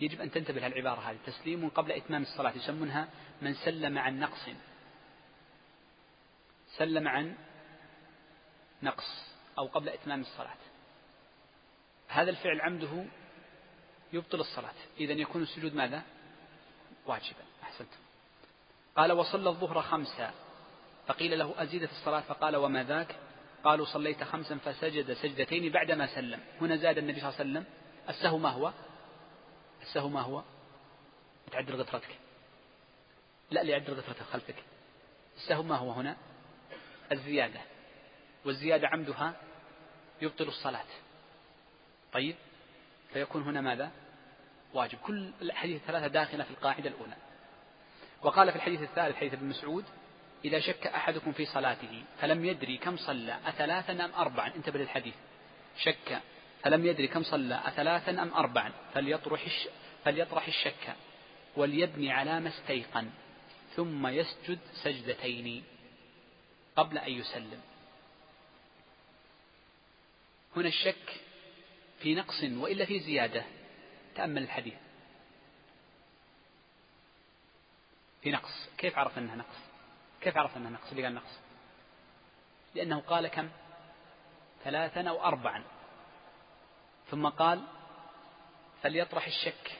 [0.00, 1.18] يجب أن تنتبه للعبارة هذه.
[1.26, 3.08] تسليم قبل إتمام الصلاة يسمونها
[3.42, 4.48] من سلم عن نقص.
[6.76, 7.36] سلم عن
[8.82, 9.24] نقص
[9.58, 10.71] أو قبل إتمام الصلاة.
[12.12, 13.04] هذا الفعل عمده
[14.12, 14.74] يبطل الصلاة.
[15.00, 16.02] إذا يكون السجود ماذا؟
[17.06, 17.44] واجبا.
[17.62, 17.98] أحسنتم.
[18.96, 20.34] قال وصلى الظهر خمسا.
[21.06, 23.16] فقيل له أزيد في الصلاة؟ فقال وما ذاك؟
[23.64, 26.40] قالوا صليت خمسا فسجد سجدتين بعدما سلم.
[26.60, 27.64] هنا زاد النبي صلى الله عليه وسلم.
[28.08, 28.72] السهو ما هو؟
[29.82, 30.42] السهو ما هو؟
[31.52, 32.18] تعدل غفرتك
[33.50, 34.64] لا ليعدل غفرتك خلفك.
[35.36, 36.16] السهو ما هو هنا؟
[37.12, 37.60] الزيادة.
[38.44, 39.34] والزيادة عمدها
[40.22, 40.86] يبطل الصلاة.
[42.12, 42.36] طيب
[43.12, 43.90] فيكون هنا ماذا؟
[44.74, 44.98] واجب.
[44.98, 47.16] كل الحديث الثلاثة داخلة في القاعدة الأولى.
[48.22, 49.84] وقال في الحديث الثالث حديث ابن مسعود
[50.44, 54.54] إذا شك أحدكم في صلاته فلم يدري كم صلى أثلاثا أم أربعا.
[54.56, 55.14] انتبه للحديث.
[55.78, 56.20] شك
[56.62, 58.72] فلم يدري كم صلى أثلاثا أم أربعا.
[58.94, 59.46] فليطرح
[60.04, 60.96] فليطرح الشك.
[61.56, 63.10] وليبني على ما استيقن.
[63.76, 65.64] ثم يسجد سجدتين
[66.76, 67.60] قبل أن يسلم.
[70.56, 71.20] هنا الشك
[72.02, 73.44] في نقص وإلا في زيادة.
[74.14, 74.74] تأمل الحديث.
[78.22, 78.68] في نقص.
[78.78, 79.56] كيف عرف أنها نقص؟
[80.20, 81.38] كيف عرف أنها نقص؟ اللي قال نقص
[82.74, 83.48] لأنه قال كم؟
[84.64, 85.64] ثلاثا أو أربعا.
[87.10, 87.62] ثم قال
[88.82, 89.78] فليطرح الشك.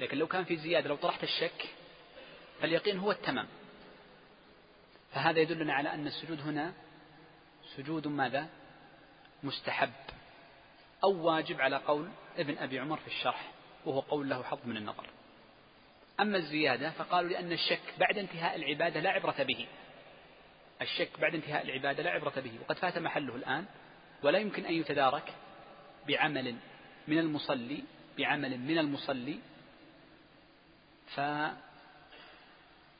[0.00, 1.68] لكن لو كان في زيادة لو طرحت الشك
[2.60, 3.48] فاليقين هو التمام.
[5.12, 6.72] فهذا يدلنا على أن السجود هنا
[7.76, 8.48] سجود ماذا؟
[9.42, 9.92] مستحب.
[11.04, 13.52] أو واجب على قول ابن أبي عمر في الشرح
[13.84, 15.06] وهو قول له حظ من النظر
[16.20, 19.66] أما الزيادة فقالوا لأن الشك بعد انتهاء العبادة لا عبرة به.
[20.82, 23.64] الشك بعد انتهاء العبادة لا عبرة به وقد فات محله الآن
[24.22, 25.34] ولا يمكن أن يتدارك
[26.08, 26.56] بعمل
[27.08, 27.84] من المصلي
[28.18, 29.38] بعمل من المصلي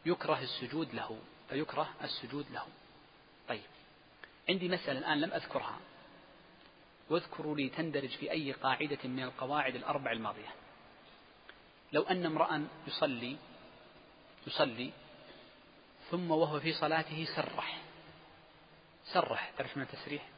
[0.04, 2.66] فيكره السجود له فيكره السجود له.
[3.48, 3.62] طيب
[4.48, 5.78] عندي مسألة الآن لم أذكرها.
[7.10, 10.54] واذكروا لي تندرج في أي قاعدة من القواعد الأربع الماضية.
[11.92, 13.36] لو أن امرأ يصلي
[14.46, 14.92] يصلي
[16.10, 17.82] ثم وهو في صلاته سرح.
[19.04, 20.28] سرح تعرف من التسريح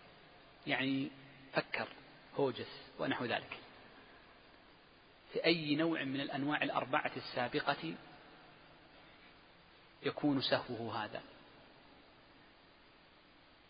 [0.66, 1.10] يعني
[1.52, 1.88] فكر
[2.36, 3.58] هوجس ونحو ذلك.
[5.32, 7.94] في أي نوع من الأنواع الأربعة السابقة
[10.02, 11.22] يكون سهوه هذا؟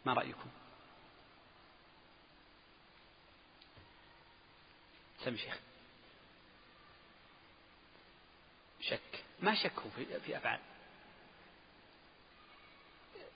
[0.05, 0.51] ما رأيكم؟
[5.27, 5.59] سم شيخ.
[8.81, 9.25] شك.
[9.41, 10.61] ما شك هو في, في أفعال.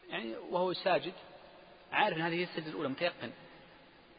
[0.09, 1.15] يعني وهو ساجد
[1.93, 3.33] عارف أن هذه هي السجدة الأولى متيقن.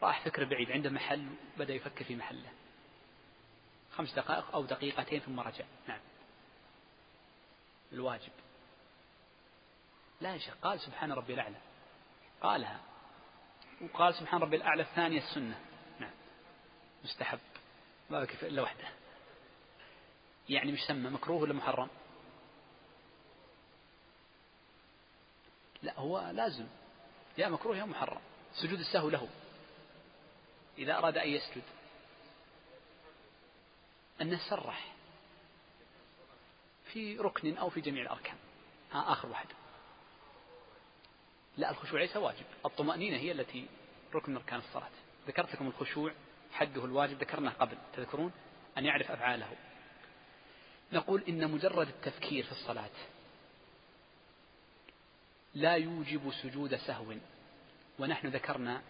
[0.02, 2.52] راح فكر بعيد عنده محل بدأ يفكر في محله.
[3.92, 5.64] خمس دقائق أو دقيقتين ثم رجع.
[5.88, 6.00] نعم.
[7.92, 8.32] الواجب.
[10.20, 11.60] لا شيخ قال سبحان ربي الأعلى.
[12.42, 12.80] قالها.
[13.80, 15.60] وقال سبحان ربي الأعلى الثانية السنة.
[16.00, 16.14] نعم.
[17.04, 17.40] مستحب.
[18.12, 18.88] ما بكفي إلا وحده.
[20.48, 21.88] يعني مش سمى مكروه ولا محرم؟
[25.82, 26.66] لا هو لازم.
[27.38, 28.20] يا مكروه يا محرم.
[28.54, 29.28] سجود السهو له.
[30.78, 31.62] إذا أراد أن يسجد.
[34.22, 34.94] أن سرح.
[36.92, 38.36] في ركن أو في جميع الأركان.
[38.92, 39.48] ها آخر واحد.
[41.56, 42.46] لا الخشوع ليس واجب.
[42.66, 43.66] الطمأنينة هي التي
[44.14, 44.90] ركن أركان الصلاة.
[45.26, 46.12] ذكرت لكم الخشوع.
[46.52, 48.32] حده الواجب ذكرناه قبل تذكرون؟
[48.78, 49.48] أن يعرف أفعاله.
[50.92, 52.90] نقول إن مجرد التفكير في الصلاة
[55.54, 57.14] لا يوجب سجود سهو
[57.98, 58.82] ونحن ذكرنا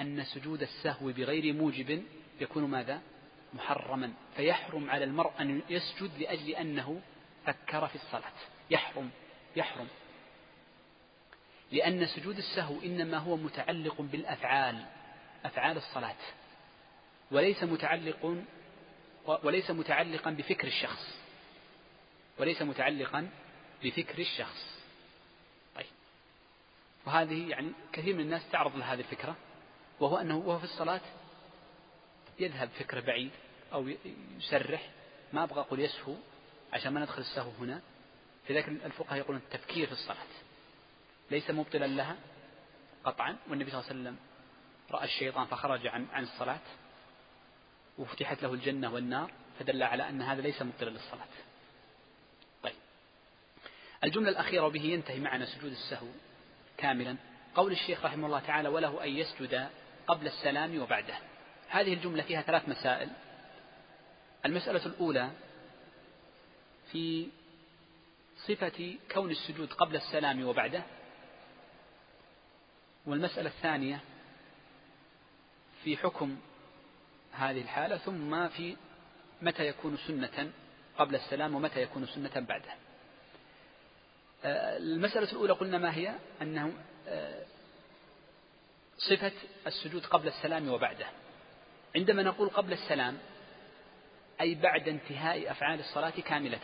[0.00, 2.04] أن سجود السهو بغير موجب
[2.40, 3.00] يكون ماذا؟
[3.54, 4.12] محرما.
[4.36, 7.00] فيحرم على المرء أن يسجد لأجل أنه
[7.46, 8.32] فكر في الصلاة.
[8.70, 9.10] يحرم
[9.56, 9.88] يحرم.
[11.72, 14.84] لأن سجود السهو إنما هو متعلق بالأفعال
[15.44, 16.16] أفعال الصلاة.
[17.34, 18.44] وليس متعلق
[19.26, 21.18] وليس متعلقا بفكر الشخص.
[22.38, 23.28] وليس متعلقا
[23.84, 24.80] بفكر الشخص.
[25.76, 25.86] طيب.
[27.06, 29.36] وهذه يعني كثير من الناس تعرض لهذه الفكرة
[30.00, 31.00] وهو أنه وهو في الصلاة
[32.40, 33.30] يذهب فكرة بعيد
[33.72, 33.88] أو
[34.38, 34.90] يسرح
[35.32, 36.14] ما أبغى أقول يسهو
[36.72, 37.80] عشان ما ندخل السهو هنا.
[38.50, 40.26] لذلك الفقهاء يقولون التفكير في الصلاة.
[41.30, 42.16] ليس مبطلا لها
[43.04, 43.36] قطعا.
[43.48, 44.16] والنبي صلى الله عليه وسلم
[44.90, 46.60] رأى الشيطان فخرج عن عن الصلاة.
[47.98, 51.26] وفتحت له الجنة والنار فدل على أن هذا ليس مبطلا للصلاة.
[52.62, 52.74] طيب.
[54.04, 56.06] الجملة الأخيرة وبه ينتهي معنا سجود السهو
[56.76, 57.16] كاملا.
[57.54, 59.68] قول الشيخ رحمه الله تعالى وله أن يسجد
[60.06, 61.14] قبل السلام وبعده.
[61.68, 63.10] هذه الجملة فيها ثلاث مسائل.
[64.46, 65.30] المسألة الأولى
[66.92, 67.28] في
[68.36, 70.82] صفة كون السجود قبل السلام وبعده.
[73.06, 74.00] والمسألة الثانية
[75.84, 76.36] في حكم
[77.36, 78.76] هذه الحالة ثم في
[79.42, 80.50] متى يكون سنة
[80.98, 82.74] قبل السلام ومتى يكون سنة بعده.
[84.44, 86.72] آه، المسألة الأولى قلنا ما هي؟ أنه
[87.08, 87.42] آه،
[88.98, 89.32] صفة
[89.66, 91.06] السجود قبل السلام وبعده.
[91.96, 93.18] عندما نقول قبل السلام
[94.40, 96.60] أي بعد انتهاء أفعال الصلاة كاملة.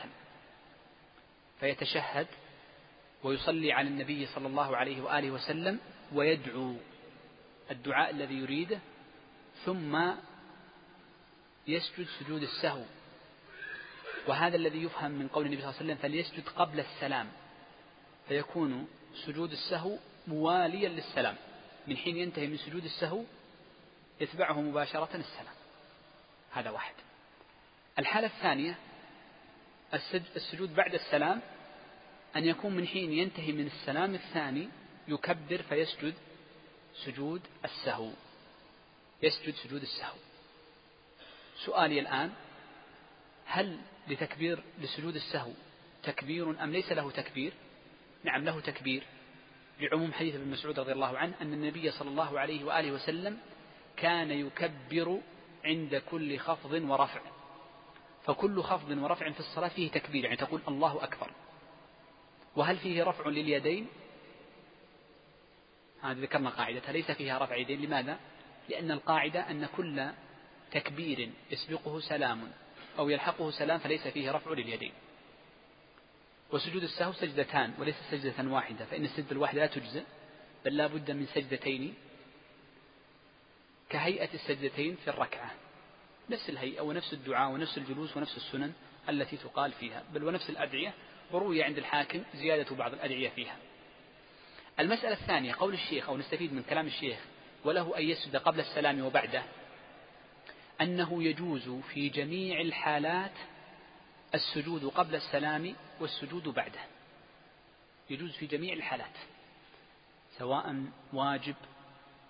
[1.61, 2.27] فيتشهد
[3.23, 5.79] ويصلي على النبي صلى الله عليه وآله وسلم
[6.13, 6.77] ويدعو
[7.71, 8.79] الدعاء الذي يريده
[9.65, 10.11] ثم
[11.67, 12.85] يسجد سجود السهو.
[14.27, 17.31] وهذا الذي يفهم من قول النبي صلى الله عليه وسلم فليسجد قبل السلام.
[18.29, 18.89] فيكون
[19.27, 21.37] سجود السهو مواليا للسلام.
[21.87, 23.25] من حين ينتهي من سجود السهو
[24.21, 25.55] يتبعه مباشرة السلام.
[26.53, 26.95] هذا واحد.
[27.99, 28.79] الحالة الثانية
[30.37, 31.41] السجود بعد السلام
[32.37, 34.69] أن يكون من حين ينتهي من السلام الثاني
[35.09, 36.15] يكبر فيسجد
[37.05, 38.11] سجود السهو.
[39.23, 40.17] يسجد سجود السهو.
[41.65, 42.31] سؤالي الآن
[43.47, 45.53] هل لتكبير لسجود السهو
[46.03, 47.53] تكبير أم ليس له تكبير؟
[48.25, 49.05] نعم له تكبير.
[49.81, 53.39] لعموم حديث ابن مسعود رضي الله عنه أن النبي صلى الله عليه وآله وسلم
[53.97, 55.21] كان يكبر
[55.65, 57.21] عند كل خفض ورفع.
[58.25, 61.31] فكل خفض ورفع في الصلاة فيه تكبير يعني تقول الله أكبر.
[62.57, 63.87] وهل فيه رفع لليدين؟
[66.03, 67.83] هذه ذكرنا قاعدة ليس فيها رفع يدين.
[67.83, 68.19] لماذا؟
[68.69, 70.11] لأن القاعدة أن كل
[70.73, 72.53] تكبير يسبقه سلام
[72.99, 74.93] أو يلحقه سلام فليس فيه رفع لليدين.
[76.53, 80.03] وسجود السهو سجدتان وليس سجدة واحدة فإن السجدة الواحدة لا تجزئ
[80.65, 81.95] بل لا بد من سجدتين
[83.91, 85.51] كهيئة السجدتين في الركعة.
[86.31, 88.73] نفس الهيئة ونفس الدعاء ونفس الجلوس ونفس السنن
[89.09, 90.95] التي تقال فيها بل ونفس الأدعية
[91.33, 93.57] وروي عند الحاكم زيادة بعض الأدعية فيها.
[94.81, 97.19] المسألة الثانية قول الشيخ أو نستفيد من كلام الشيخ
[97.65, 99.43] وله أن يسجد قبل السلام وبعده
[100.81, 103.33] أنه يجوز في جميع الحالات
[104.35, 106.81] السجود قبل السلام والسجود بعده.
[108.11, 109.17] يجوز في جميع الحالات
[110.39, 111.55] سواء واجب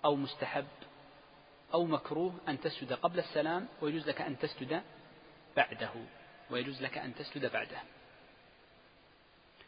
[0.05, 0.67] أو مستحب
[1.73, 4.81] أو مكروه أن تسجد قبل السلام ويجوز لك أن تسجد
[5.57, 5.91] بعده
[6.49, 7.81] ويجوز لك أن تسجد بعده.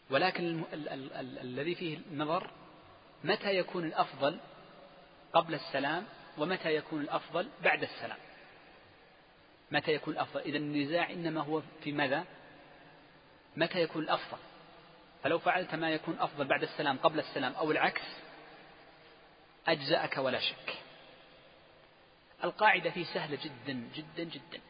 [0.09, 0.63] ولكن
[1.41, 2.51] الذي فيه النظر
[3.23, 4.39] متى يكون الأفضل
[5.33, 6.05] قبل السلام
[6.37, 8.17] ومتى يكون الأفضل بعد السلام؟
[9.73, 12.25] متى يكون الأفضل؟ إذا النزاع إنما هو في ماذا؟
[13.57, 14.37] متى يكون الأفضل؟
[15.23, 18.01] فلو فعلت ما يكون أفضل بعد السلام قبل السلام أو العكس
[19.67, 20.77] أجزأك ولا شك.
[22.43, 24.61] القاعدة فيه سهلة جدا جدا جدا.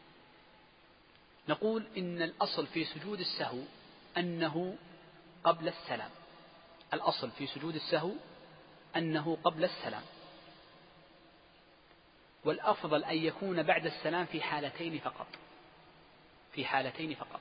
[1.48, 3.58] نقول إن الأصل في سجود السهو
[4.18, 4.76] أنه
[5.44, 6.10] قبل السلام.
[6.94, 8.10] الأصل في سجود السهو
[8.96, 10.02] أنه قبل السلام.
[12.44, 15.26] والأفضل أن يكون بعد السلام في حالتين فقط.
[16.52, 17.40] في حالتين فقط.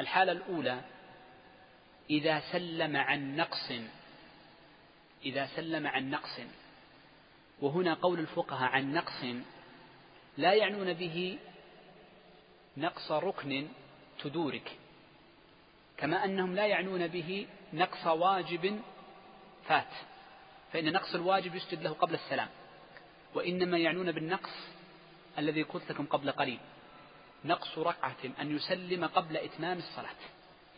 [0.00, 0.80] الحالة الأولى
[2.10, 3.72] إذا سلم عن نقص
[5.24, 6.40] إذا سلم عن نقص.
[7.60, 9.24] وهنا قول الفقهاء عن نقص
[10.36, 11.38] لا يعنون به
[12.76, 13.68] نقص ركن
[14.22, 14.78] تدورك
[15.96, 18.80] كما أنهم لا يعنون به نقص واجب
[19.64, 19.92] فات.
[20.72, 22.48] فإن نقص الواجب يسجد له قبل السلام.
[23.34, 24.50] وإنما يعنون بالنقص
[25.38, 26.60] الذي قلت لكم قبل قليل.
[27.44, 30.16] نقص ركعة أن يسلم قبل إتمام الصلاة.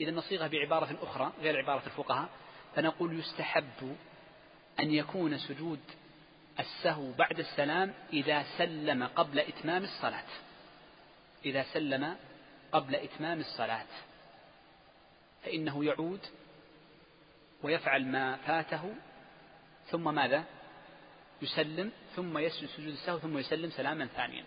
[0.01, 2.29] إذا نصيغها بعبارة أخرى غير عبارة الفقهاء
[2.75, 3.97] فنقول يستحب
[4.81, 5.81] أن يكون سجود
[6.61, 10.29] السهو بعد السلام إذا سلم قبل إتمام الصلاة.
[11.45, 12.17] إذا سلم
[12.73, 13.87] قبل إتمام الصلاة.
[15.45, 16.21] فإنه يعود
[17.62, 18.95] ويفعل ما فاته
[19.87, 20.45] ثم ماذا؟
[21.43, 24.44] يسلم ثم يسجد سجود السهو ثم يسلم سلاما ثانيا.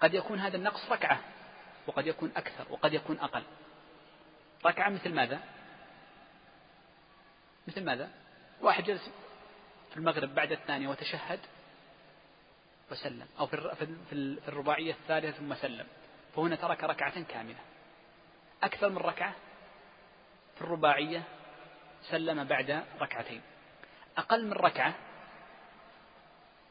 [0.00, 1.20] قد يكون هذا النقص ركعة
[1.86, 3.42] وقد يكون أكثر وقد يكون أقل.
[4.66, 5.40] ركعة مثل ماذا؟
[7.68, 8.10] مثل ماذا؟
[8.60, 9.10] واحد جلس
[9.90, 11.40] في المغرب بعد الثانية وتشهد
[12.90, 15.86] وسلم أو في الرباعية الثالثة ثم سلم.
[16.36, 17.58] فهنا ترك ركعة كاملة.
[18.62, 19.34] أكثر من ركعة
[20.54, 21.22] في الرباعية
[22.02, 23.42] سلم بعد ركعتين.
[24.18, 24.94] أقل من ركعة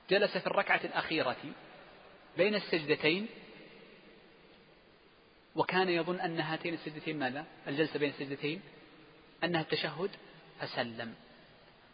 [0.10, 1.38] جلس في الركعة الأخيرة
[2.38, 3.28] بين السجدتين
[5.56, 8.62] وكان يظن أن هاتين السجدتين ماذا؟ الجلسة بين السجدتين
[9.43, 10.12] أنها التشهد
[10.60, 11.15] فسلم.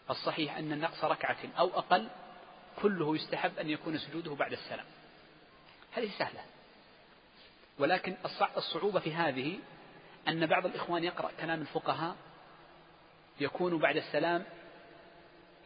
[0.10, 2.08] الصحيح أن النقص ركعة أو أقل
[2.82, 4.86] كله يستحب أن يكون سجوده بعد السلام.
[5.92, 6.42] هذه سهلة.
[7.80, 8.16] ولكن
[8.58, 9.60] الصعوبة في هذه
[10.28, 12.16] أن بعض الإخوان يقرأ كلام الفقهاء
[13.40, 14.46] يكون بعد السلام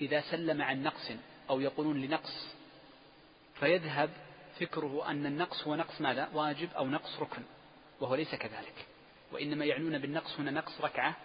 [0.02, 1.12] إذا سلم عن نقص.
[1.50, 2.48] أو يقولون لنقص
[3.60, 4.10] فيذهب
[4.60, 7.42] فكره أن النقص هو نقص ماذا؟ واجب أو نقص ركن
[8.00, 8.86] وهو ليس كذلك.
[9.32, 11.16] وإنما يعنون بالنقص هنا نقص ركعة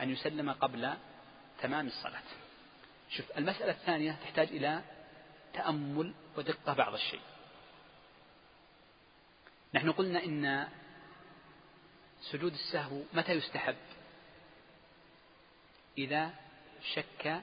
[0.00, 0.94] أن يسلم قبل
[1.62, 2.22] تمام الصلاة.
[3.10, 4.82] شوف المسألة الثانية تحتاج إلى
[5.52, 7.20] تأمل ودقة بعض الشيء.
[9.74, 10.68] نحن قلنا إن
[12.20, 13.76] سجود السهو متى يستحب؟
[15.98, 16.30] إذا
[16.94, 17.42] شك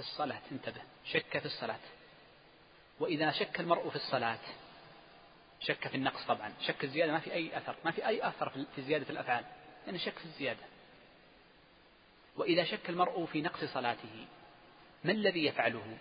[0.00, 1.80] الصلاة انتبه شك في الصلاة.
[3.00, 4.38] وإذا شك المرء في الصلاة
[5.60, 6.52] شك في النقص طبعا.
[6.60, 9.44] شك الزيادة ما في أي أثر ما في أي أثر في زيادة الأفعال.
[9.86, 10.62] لأن شك في الزيادة.
[12.36, 14.26] وإذا شك المرء في نقص صلاته
[15.04, 15.98] ما الذي يفعله؟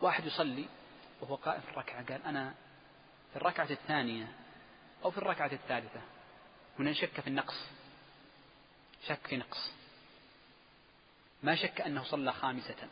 [0.00, 0.68] واحد يصلي
[1.20, 2.54] وهو قائم في الركعة قال أنا
[3.30, 4.32] في الركعة الثانية
[5.04, 6.00] أو في الركعة الثالثة
[6.78, 7.66] هنا شك في النقص.
[9.08, 9.72] شك في نقص.
[11.42, 12.88] ما شك أنه صلى خامسة.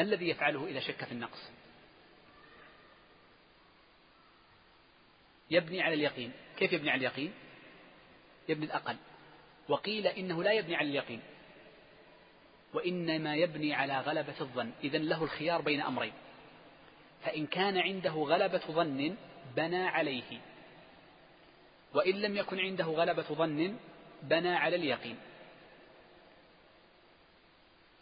[0.00, 1.50] ما الذي يفعله إذا شك في النقص؟
[5.50, 6.32] يبني على اليقين.
[6.56, 7.32] كيف يبني على اليقين؟
[8.48, 8.96] يبني الأقل.
[9.68, 11.20] وقيل إنه لا يبني على اليقين.
[12.74, 14.72] وإنما يبني على غلبة الظن.
[14.84, 16.12] إذا له الخيار بين أمرين.
[17.22, 19.16] فإن كان عنده غلبة ظن
[19.56, 20.40] بنى عليه.
[21.94, 23.76] وإن لم يكن عنده غلبة ظن
[24.22, 25.16] بنى على اليقين.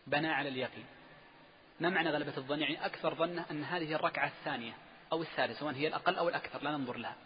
[0.06, 0.97] بنى على اليقين.
[1.80, 4.72] ما معنى غلبة الظن؟ يعني أكثر ظنه أن هذه الركعة الثانية
[5.12, 7.16] أو الثالثة سواء هي الأقل أو الأكثر لا ننظر لها.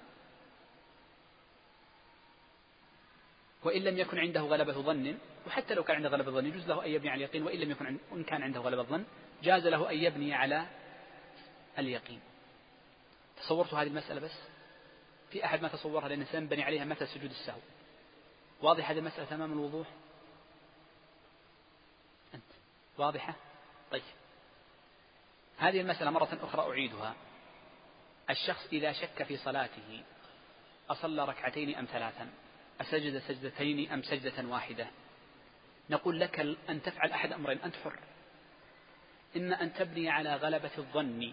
[3.65, 6.91] وإن لم يكن عنده غلبة ظن وحتى لو كان عنده غلبة ظن يجوز له أن
[6.91, 9.05] يبني على اليقين وإن لم يكن إن كان عنده غلبة ظن
[9.43, 10.67] جاز له أن يبني على
[11.79, 12.21] اليقين.
[13.37, 14.39] تصورت هذه المسألة بس؟
[15.31, 17.59] في أحد ما تصورها لأن سنبني عليها مثل سجود السهو؟
[18.63, 19.87] واضح هذه المسألة تمام الوضوح؟
[22.35, 22.43] أنت
[22.99, 23.35] واضحة؟
[23.91, 24.03] طيب.
[25.63, 27.15] هذه المسألة مرة أخرى أعيدها.
[28.31, 30.03] الشخص إذا شك في صلاته
[30.91, 32.29] أصلى ركعتين أم ثلاثا؟
[32.81, 34.87] أسجد سجدتين أم سجدة واحدة؟
[35.91, 37.99] نقول لك أن تفعل أحد أمرين أنت حر.
[39.37, 41.33] إما أن تبني على غلبة الظن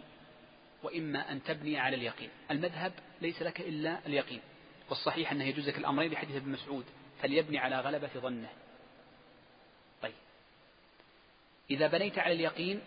[0.84, 2.30] وإما أن تبني على اليقين.
[2.52, 4.42] المذهب ليس لك إلا اليقين.
[4.90, 6.86] والصحيح أنه يجوز لك الأمرين لحديث ابن مسعود
[7.22, 8.50] فليبني على غلبة ظنه.
[10.02, 10.14] طيب.
[11.72, 12.82] إذا بنيت على اليقين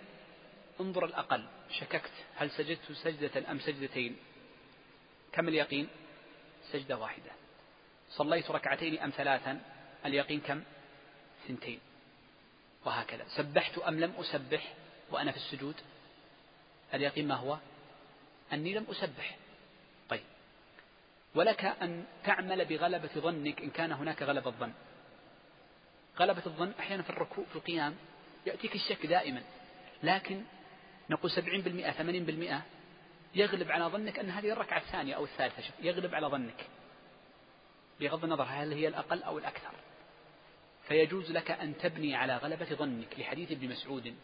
[0.82, 1.46] انظر الأقل.
[1.70, 2.10] شككت.
[2.36, 4.16] هل سجدت سجدة أم سجدتين؟
[5.32, 5.88] كم اليقين؟
[6.72, 7.30] سجدة واحدة.
[8.10, 9.60] صليت ركعتين أم ثلاثا؟
[10.06, 10.62] اليقين كم؟
[11.48, 11.80] ثنتين.
[12.84, 13.24] وهكذا.
[13.36, 14.74] سبحت أم لم أسبح
[15.10, 15.74] وأنا في السجود؟
[16.94, 17.58] اليقين ما هو؟
[18.52, 19.37] أني لم أسبح.
[20.08, 20.24] طيب.
[21.35, 24.72] ولك أن تعمل بغلبة ظنك إن كان هناك غلبة ظن
[26.18, 27.96] غلبة الظن أحيانا في الركوع في القيام
[28.46, 29.42] يأتيك الشك دائما.
[30.02, 30.42] لكن
[31.13, 32.63] نقول سبعين بالمئة ثمانين بالمئة.
[33.35, 36.67] يغلب على ظنك أن هذه الركعة الثانية أو الثالثة يغلب على ظنك.
[38.00, 39.75] بغض النظر هل هي الأقل أو الأكثر.
[40.88, 44.15] فيجوز لك أن تبني على غلبة ظنك لحديث ابن مسعود.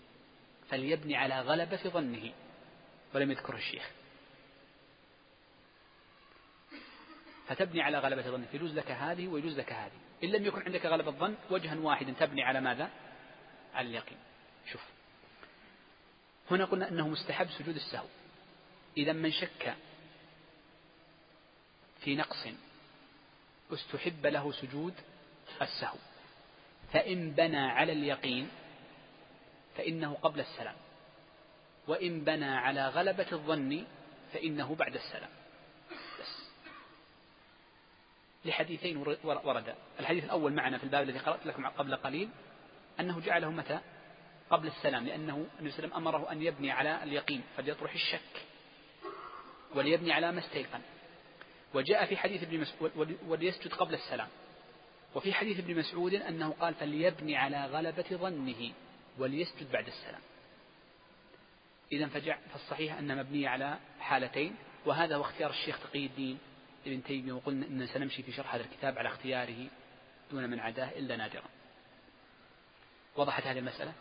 [0.70, 2.32] فليبني على غلبة ظنه.
[3.14, 3.90] ولم يذكر الشيخ.
[7.46, 8.54] فتبني على غلبة ظنك.
[8.54, 9.98] يجوز لك هذه ويجوز لك هذه.
[10.24, 12.90] إن لم يكن عندك غلبة ظن وجها واحدا تبني على ماذا؟
[13.74, 14.18] على اليقين.
[14.72, 14.97] شوف.
[16.50, 18.06] هنا قلنا أنه مستحب سجود السهو.
[18.96, 19.74] إذا من شك
[22.00, 22.46] في نقص
[23.72, 24.94] استحب له سجود
[25.62, 25.98] السهو.
[26.92, 28.48] فإن بنى على اليقين
[29.76, 30.76] فإنه قبل السلام.
[31.86, 33.86] وإن بنى على غلبة الظن
[34.32, 35.30] فإنه بعد السلام.
[36.20, 36.48] بس.
[38.44, 42.28] لحديثين وردا الحديث الأول معنا في الباب الذي قرأت لكم قبل قليل
[43.00, 43.80] أنه جعله متى؟
[44.50, 48.44] قبل السلام لأنه النبي صلى الله عليه وسلم أمره أن يبني على اليقين فليطرح الشك
[49.74, 50.80] وليبني على ما استيقن.
[51.74, 54.28] وجاء في حديث ابن مسعود وليسجد قبل السلام.
[55.14, 58.72] وفي حديث ابن مسعود أنه قال فليبني على غلبة ظنه
[59.18, 60.20] وليسجد بعد السلام.
[61.92, 62.08] إذا
[62.52, 66.38] فالصحيح أن مبني على حالتين وهذا هو اختيار الشيخ تقي الدين
[66.86, 69.66] ابن تيمية وقلنا أن سنمشي في شرح هذا الكتاب على اختياره
[70.30, 71.48] دون من عداه إلا نادرا.
[73.16, 73.92] وضحت هذه المسألة؟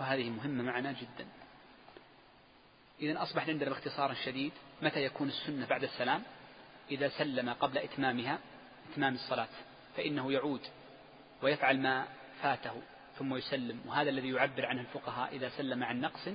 [0.00, 1.26] وهذه مهمة معنا جدا.
[3.00, 4.52] إذا أصبح عندنا باختصار شديد.
[4.82, 6.22] متى يكون السنة بعد السلام؟
[6.90, 8.38] إذا سلم قبل إتمامها
[8.92, 9.48] إتمام الصلاة
[9.96, 10.60] فإنه يعود
[11.42, 12.06] ويفعل ما
[12.42, 12.82] فاته
[13.18, 13.80] ثم يسلم.
[13.86, 16.28] وهذا الذي يعبر عنه الفقهاء إذا سلم عن نقص.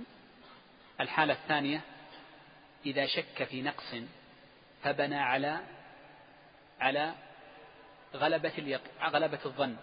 [1.01, 1.81] الحالة الثانية
[2.85, 3.95] إذا شك في نقص
[4.83, 5.59] فبنى على
[6.79, 7.13] على
[8.15, 8.79] غلبة.
[9.01, 9.75] غلبة الظن.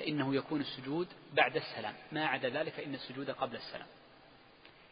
[0.00, 1.94] فإنه يكون السجود بعد السلام.
[2.12, 3.86] ما عدا ذلك فإن السجود قبل السلام.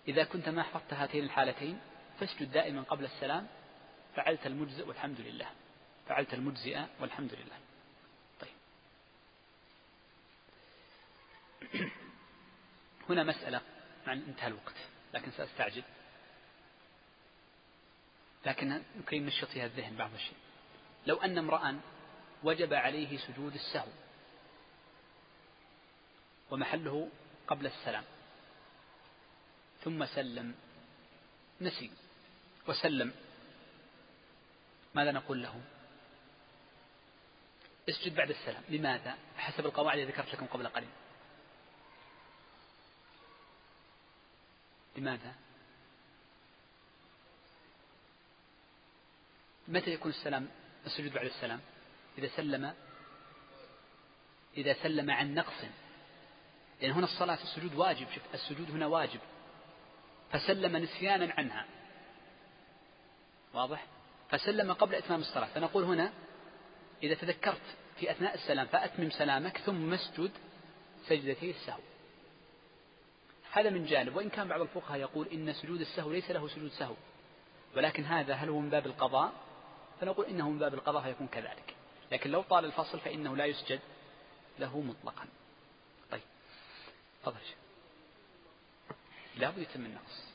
[0.08, 1.80] إذا كنت ما حفظت هاتين الحالتين
[2.20, 3.46] فاسجد دائما قبل السلام.
[4.16, 5.46] فعلت المجزئ والحمد لله.
[6.08, 7.58] فعلت المجزئ والحمد لله.
[8.40, 8.52] طيب.
[13.08, 13.60] هنا مسألة
[14.06, 14.76] مع انتهى الوقت
[15.14, 15.82] لكن سأستعجل.
[18.46, 20.36] لكن يمكن نشط فيها الذهن بعض الشيء.
[21.06, 21.80] لو أن امرأ
[22.42, 24.07] وجب عليه سجود السهو
[26.50, 27.10] ومحله
[27.46, 28.04] قبل السلام.
[29.84, 30.54] ثم سلم.
[31.60, 31.90] نسي.
[32.68, 33.12] وسلم.
[34.94, 35.60] ماذا نقول له؟
[37.88, 38.62] اسجد بعد السلام.
[38.68, 40.88] لماذا؟ حسب القواعد التي ذكرت لكم قبل قليل.
[44.96, 45.34] لماذا؟
[49.68, 50.48] متى يكون السلام؟
[50.86, 51.60] السجود بعد السلام.
[52.18, 52.74] إذا سلم.
[54.56, 55.87] إذا سلم عن نقص.
[56.82, 59.20] لأن هنا الصلاة السجود واجب شوف السجود هنا واجب.
[60.32, 61.66] فسلم نسيانا عنها.
[63.54, 63.86] واضح؟
[64.30, 65.46] فسلم قبل إتمام الصلاة.
[65.46, 66.12] فنقول هنا
[67.02, 67.62] إذا تذكرت
[67.96, 70.30] في أثناء السلام فأتمم سلامك ثم اسجد
[71.06, 71.80] سجدتي السهو.
[73.52, 74.16] هذا من جانب.
[74.16, 76.94] وإن كان بعض الفقهاء يقول إن سجود السهو ليس له سجود سهو
[77.76, 79.32] ولكن هذا هل هو من باب القضاء؟
[80.00, 81.74] فنقول إنه من باب القضاء فيكون كذلك.
[82.12, 83.80] لكن لو طال الفصل فإنه لا يسجد
[84.58, 85.26] له مطلقا.
[87.22, 87.36] تفضل
[89.36, 90.28] لا بد يتم النقص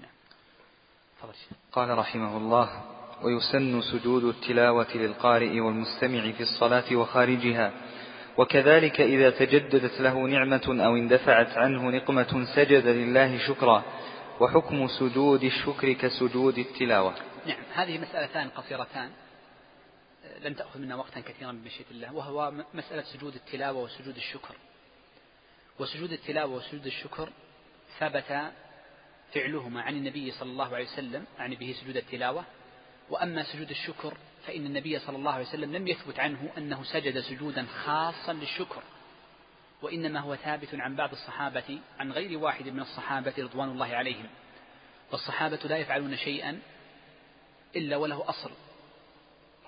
[0.00, 0.10] نعم.
[1.18, 1.34] تفضل
[1.72, 2.82] قال رحمه الله
[3.22, 7.72] ويسن سجود التلاوة للقارئ والمستمع في الصلاة وخارجها.
[8.38, 13.84] وكذلك إذا تجددت له نعمة أو اندفعت عنه نقمة سجد لله شكرا.
[14.40, 17.14] وحكم سجود الشكر كسجود التلاوة.
[17.46, 17.62] نعم.
[17.74, 19.10] هذه مسألتان قصيرتان.
[20.40, 24.54] لن تأخذ منا وقتا كثيرا بمشيئة الله وهو مسألة سجود التلاوة وسجود الشكر.
[25.78, 27.28] وسجود التلاوة وسجود الشكر
[27.98, 28.52] ثبت
[29.34, 32.44] فعلهما عن النبي صلى الله عليه وسلم يعني به سجود التلاوة.
[33.10, 34.16] وأما سجود الشكر
[34.46, 38.82] فإن النبي صلى الله عليه وسلم لم يثبت عنه أنه سجد سجودا خاصا للشكر
[39.82, 44.26] وإنما هو ثابت عن بعض الصحابة عن غير واحد من الصحابة رضوان الله عليهم.
[45.12, 46.60] والصحابة لا يفعلون شيئا
[47.76, 48.50] إلا وله أصل.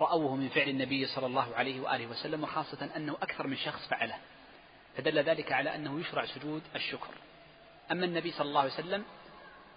[0.01, 4.19] رأوه من فعل النبي صلى الله عليه وآله وسلم وخاصة أنه أكثر من شخص فعله.
[4.97, 7.15] فدل ذلك على أنه يشرع سجود الشكر.
[7.93, 9.05] أما النبي صلى الله عليه وسلم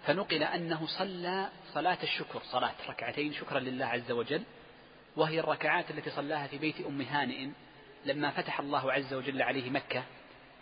[0.06, 4.42] فنقل أنه صلى صلاة الشكر صلاة ركعتين شكرا لله عز وجل
[5.16, 7.48] وهي الركعات التي صلاها في بيت أم هانئ
[8.04, 10.02] لما فتح الله عز وجل عليه مكة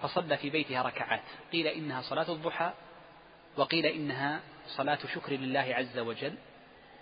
[0.03, 1.23] فصلى في بيتها ركعات.
[1.53, 2.73] قيل إنها صلاة الضحى
[3.57, 6.35] وقيل إنها صلاة شكر لله عز وجل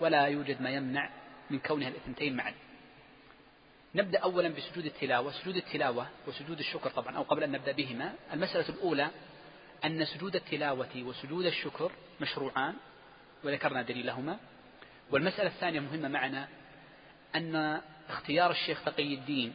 [0.00, 1.10] ولا يوجد ما يمنع
[1.50, 2.54] من كونها الاثنتين معا.
[3.96, 5.32] نبدأ أولا بسجود التلاوة.
[5.32, 8.14] سجود التلاوة وسجود الشكر طبعا أو قبل أن نبدأ بهما.
[8.32, 9.10] المسألة الأولى
[9.84, 12.74] أن سجود التلاوة وسجود الشكر مشروعان
[13.44, 14.38] وذكرنا دليلهما.
[15.10, 16.48] والمسألة الثانية مهمة معنا
[17.34, 19.54] أن اختيار الشيخ تقي الدين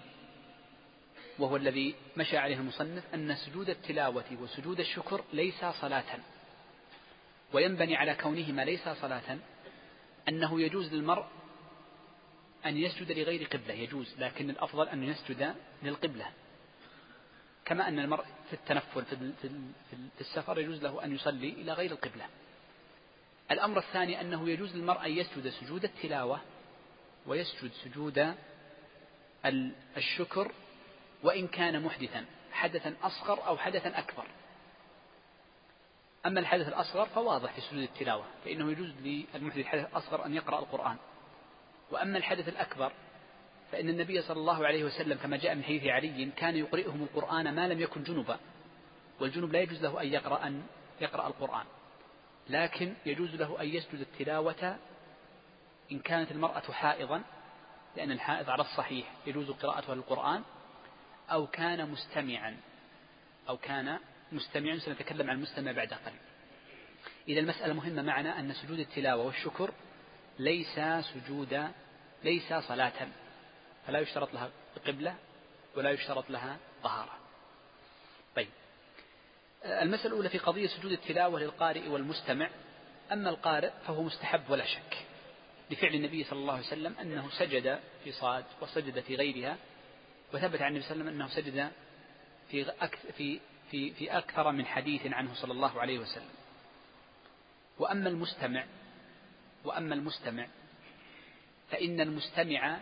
[1.40, 6.20] وهو الذي مشى عليه المصنف أن سجود التلاوة وسجود الشكر ليس صلاة.
[7.54, 9.38] وينبني على كونهما ليس صلاة
[10.30, 11.26] أنه يجوز للمرء
[12.66, 16.32] أن يسجد لغير قبلة يجوز لكن الأفضل أن يسجد للقبلة.
[17.66, 19.06] كما أن المرء في التنفل
[20.16, 22.26] في السفر يجوز له أن يصلي إلى غير القبلة.
[23.52, 26.42] الأمر الثاني أنه يجوز للمرء أن يسجد سجود التلاوة
[27.28, 28.36] ويسجد سجود
[29.98, 30.52] الشكر
[31.24, 34.28] وإن كان محدثا حدثا أصغر أو حدثا أكبر.
[36.26, 40.98] أما الحدث الأصغر فواضح في سجود التلاوة فإنه يجوز للمحدث الحدث الأصغر أن يقرأ القرآن.
[41.92, 42.92] وأما الحدث الأكبر
[43.72, 47.68] فإن النبي صلى الله عليه وسلم كما جاء من حديث علي كان يقرئهم القرآن ما
[47.68, 48.40] لم يكن جنبا
[49.20, 50.64] والجنب لا يجوز له أن يقرأ أن
[51.02, 51.66] يقرأ القرآن
[52.50, 54.78] لكن يجوز له أن يسجد التلاوة
[55.92, 57.24] إن كانت المرأة حائضا
[57.98, 60.44] لأن الحائض على الصحيح يجوز قراءتها للقرآن
[61.32, 62.58] أو كان مستمعا
[63.50, 64.00] أو كان
[64.32, 66.20] مستمعا سنتكلم عن المستمع بعد قليل.
[67.28, 69.72] إذا المسألة مهمة معنا أن سجود التلاوة والشكر
[70.42, 70.80] ليس
[71.14, 71.72] سجود
[72.24, 73.08] ليس صلاة.
[73.88, 74.50] فلا يشترط لها
[74.88, 75.16] قبلة
[75.76, 77.18] ولا يشترط لها طهارة.
[78.36, 78.50] طيب.
[79.66, 82.50] المسألة الأولى في قضية سجود التلاوة للقارئ والمستمع.
[83.12, 84.98] أما القارئ فهو مستحب ولا شك
[85.72, 89.58] لفعل النبي صلى الله عليه وسلم أنه سجد في صاد وسجد في غيرها
[90.34, 91.72] وثبت عن النبي صلى الله عليه وسلم أنه سجد
[92.52, 92.66] في
[93.18, 93.40] في
[93.72, 96.30] في في أكثر من حديث عنه صلى الله عليه وسلم.
[97.80, 98.66] وأما المستمع
[99.66, 100.48] وأما المستمع
[101.72, 102.80] فإن المستمع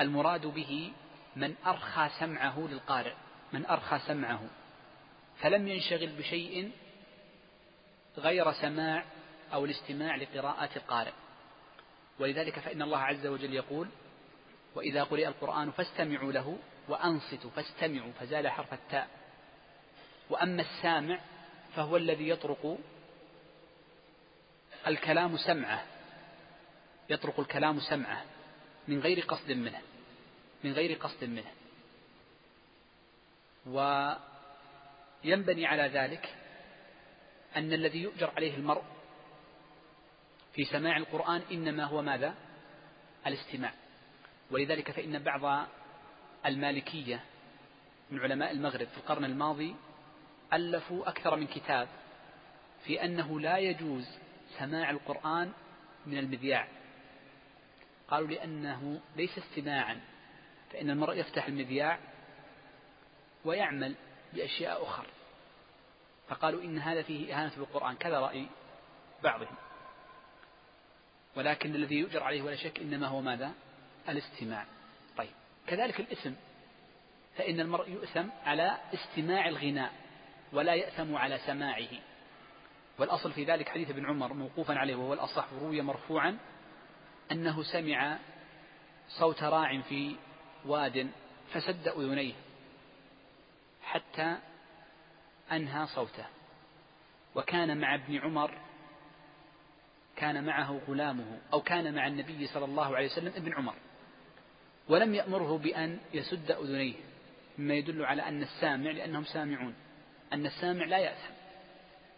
[0.00, 0.92] المراد به
[1.36, 3.14] من أرخى سمعه للقارئ
[3.52, 4.42] من أرخى سمعه.
[5.40, 6.70] فلم ينشغل بشيء
[8.18, 9.04] غير سماع
[9.52, 11.12] أو الاستماع لقراءة القارئ.
[12.18, 13.88] ولذلك فإن الله عز وجل يقول
[14.74, 19.08] وإذا قرئ القرآن فاستمعوا له وأنصتوا فاستمعوا فزال حرف التاء.
[20.30, 21.20] وأما السامع
[21.76, 22.78] فهو الذي يطرق
[24.86, 25.84] الكلام سمعه
[27.10, 28.24] يطرق الكلام سمعه
[28.88, 29.80] من غير قصد منه
[30.64, 31.52] من غير قصد منه
[35.24, 36.34] وينبني على ذلك
[37.56, 38.82] أن الذي يؤجر عليه المرء
[40.52, 42.34] في سماع القرآن إنما هو ماذا؟
[43.26, 43.72] الاستماع
[44.50, 45.66] ولذلك فإن بعض
[46.46, 47.24] المالكية
[48.10, 49.74] من علماء المغرب في القرن الماضي
[50.52, 51.88] ألفوا أكثر من كتاب
[52.84, 54.18] في أنه لا يجوز
[54.58, 55.52] سماع القرآن
[56.06, 56.68] من المذياع.
[58.08, 60.00] قالوا لأنه ليس استماعا
[60.72, 61.98] فإن المرء يفتح المذياع
[63.44, 63.94] ويعمل
[64.32, 65.06] بأشياء أخرى.
[66.28, 68.46] فقالوا إن هذا فيه إهانة بالقرآن كذا رأي
[69.22, 69.56] بعضهم.
[71.36, 73.52] ولكن الذي يؤجر عليه ولا شك إنما هو ماذا؟
[74.08, 74.66] الاستماع.
[75.16, 75.30] طيب
[75.66, 76.34] كذلك الاسم
[77.36, 79.92] فإن المرء يؤثم على استماع الغناء
[80.52, 82.15] ولا يأثم على سماعه.
[82.98, 86.38] والأصل في ذلك حديث ابن عمر موقوفا عليه وهو الأصح روي مرفوعا
[87.32, 88.18] أنه سمع
[89.08, 90.16] صوت راع في
[90.64, 91.10] واد
[91.52, 92.34] فسد أذنيه
[93.82, 94.36] حتى
[95.52, 96.26] أنهى صوته.
[97.34, 98.58] وكان مع ابن عمر
[100.16, 103.74] كان معه غلامه أو كان مع النبي صلى الله عليه وسلم ابن عمر
[104.88, 106.94] ولم يأمره بأن يسد أذنيه
[107.58, 109.74] مما يدل على أن السامع لأنهم سامعون
[110.32, 111.35] أن السامع لا يأثم.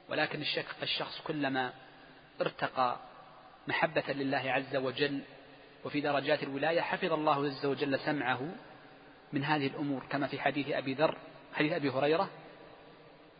[0.09, 0.43] ولكن
[0.83, 1.73] الشخص كلما
[2.41, 2.97] ارتقى
[3.69, 5.21] محبة لله عز وجل
[5.85, 8.55] وفي درجات الولاية حفظ الله عز وجل سمعه
[9.33, 11.17] من هذه الأمور كما في حديث أبي ذر
[11.55, 12.31] حديث أبي هريرة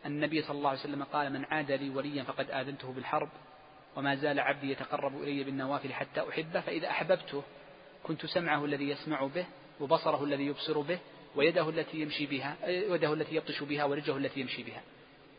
[0.05, 3.29] النبي صلى الله عليه وسلم قال من عاد لي وليا فقد آذنته بالحرب
[3.95, 7.43] وما زال عبدي يتقرب إلي بالنوافل حتى أحبه فإذا أحببته
[8.03, 9.45] كنت سمعه الذي يسمع به
[9.79, 10.99] وبصره الذي يبصر به
[11.35, 14.81] ويده التي يمشي بها يده التي يبطش بها ورجله التي يمشي بها.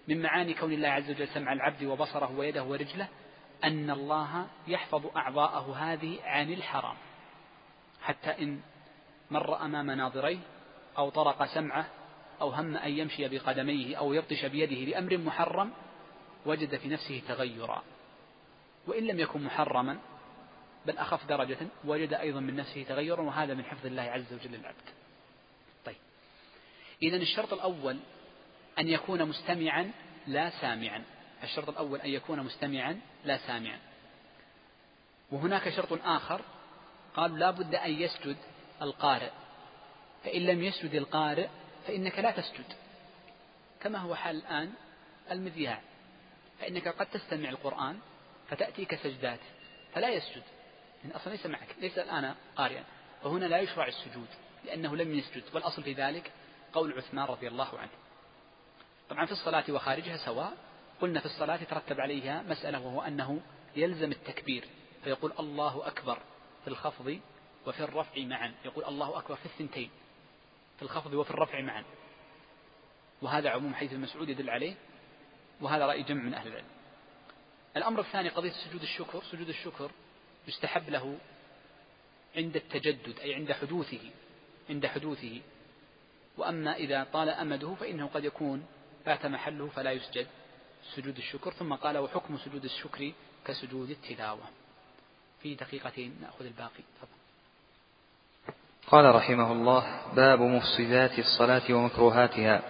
[0.08, 3.08] من معاني كون الله عز وجل سمع العبد وبصره ويده ورجله
[3.64, 6.96] أن الله يحفظ أعضاءه هذه عن الحرام.
[8.02, 8.60] حتى إن
[9.30, 10.38] مر أمام ناظريه
[10.98, 11.86] أو طرق سمعه
[12.40, 15.72] أو هم أن يمشي بقدميه أو يبطش بيده لأمر محرم
[16.46, 17.82] وجد في نفسه تغيرا.
[18.86, 19.98] وإن لم يكن محرما
[20.86, 24.88] بل أخف درجة وجد أيضا من نفسه تغيرا وهذا من حفظ الله عز وجل للعبد.
[25.84, 25.96] طيب.
[27.02, 27.98] إذا الشرط الأول
[28.78, 29.92] أن يكون مستمعا
[30.26, 31.04] لا سامعا.
[31.42, 33.78] الشرط الأول أن يكون مستمعا لا سامعا.
[35.30, 36.40] وهناك شرط آخر
[37.16, 38.36] قال لا بد أن يسجد
[38.82, 39.30] القارئ.
[40.24, 41.48] فإن لم يسجد القارئ
[41.86, 42.72] فإنك لا تسجد.
[43.80, 44.72] كما هو حال الآن
[45.30, 45.80] المذياع.
[46.60, 47.98] فإنك قد تستمع القرآن
[48.48, 49.40] فتأتيك سجدات
[49.94, 50.42] فلا يسجد.
[51.04, 52.84] لأن أصلا ليس معك ليس الآن قارئا.
[53.22, 54.28] وهنا لا يشرع السجود
[54.64, 55.42] لأنه لم يسجد.
[55.54, 56.32] والأصل في ذلك
[56.72, 57.90] قول عثمان رضي الله عنه.
[59.10, 60.56] طبعا في الصلاة وخارجها سواء
[61.00, 63.40] قلنا في الصلاة ترتب عليها مسألة وهو أنه
[63.76, 64.64] يلزم التكبير
[65.04, 66.18] فيقول الله أكبر
[66.64, 67.20] في الخفض
[67.66, 69.90] وفي الرفع معا يقول الله أكبر في الثنتين
[70.76, 71.84] في الخفض وفي الرفع معا.
[73.22, 74.74] وهذا عموم حيث المسعود يدل عليه
[75.60, 76.66] وهذا رأي جمع من أهل العلم.
[77.76, 79.90] الأمر الثاني قضية سجود الشكر سجود الشكر
[80.48, 81.18] يستحب له
[82.36, 84.10] عند التجدد أي عند حدوثه
[84.70, 85.40] عند حدوثه.
[86.36, 88.66] وأما إذا طال أمده فإنه قد يكون
[89.04, 90.26] فات محله فلا يسجد
[90.94, 93.12] سجود الشكر ثم قال وحكم سجود الشكر
[93.46, 94.44] كسجود التلاوة.
[95.42, 96.82] في دقيقتين نأخذ الباقي.
[96.96, 97.20] تفضل.
[98.86, 99.84] قال رحمه الله
[100.16, 102.62] باب مفسدات الصلاة ومكروهاتها.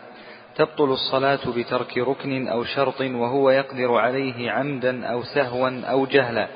[0.56, 6.48] تبطل الصلاة بترك ركن أو شرط وهو يقدر عليه عمدا أو سهوا أو جهلا.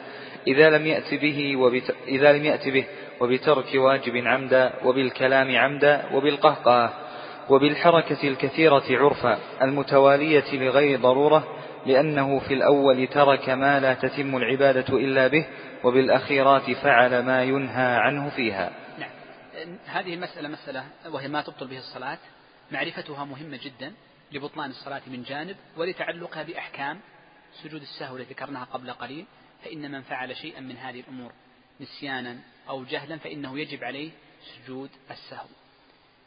[0.47, 1.97] إذا لم يأت به وبت...
[2.09, 2.87] إذا لم يأت به
[3.21, 7.04] وبترك واجب عمدا وبالكلام عمدا وبالقهقه
[7.49, 11.45] وبالحركة الكثيرة عرفا المتوالية لغير ضرورة
[11.87, 15.47] لأنه في الأول ترك ما لا تتم العبادة إلا به
[15.85, 18.73] وبالأخيرات فعل ما ينهى عنه فيها.
[18.99, 19.11] نعم.
[19.87, 22.19] هذه المسألة مسألة وهي ما تبطل به الصلاة.
[22.73, 23.93] معرفتها مهمة جدا
[24.33, 27.01] لبطلان الصلاة من جانب ولتعلقها بأحكام
[27.63, 29.27] سجود السهو التي ذكرناها قبل قليل
[29.65, 31.33] فإن من فعل شيئا من هذه الأمور
[31.81, 32.39] نسيانا
[32.69, 34.11] أو جهلا فإنه يجب عليه
[34.55, 35.47] سجود السهو.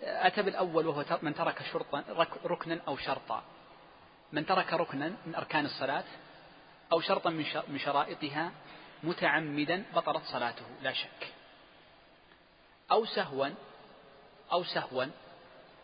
[0.02, 2.04] أتى بالأول وهو من ترك شرطا
[2.46, 3.44] ركنا أو شرطا.
[4.32, 6.04] من ترك ركنا من أركان الصلاة
[6.92, 7.30] أو شرطا
[7.68, 8.52] من شرائطها
[9.04, 11.34] متعمدا بطلت صلاته لا شك.
[12.92, 13.48] أو سهوا
[14.52, 15.06] أو سهوا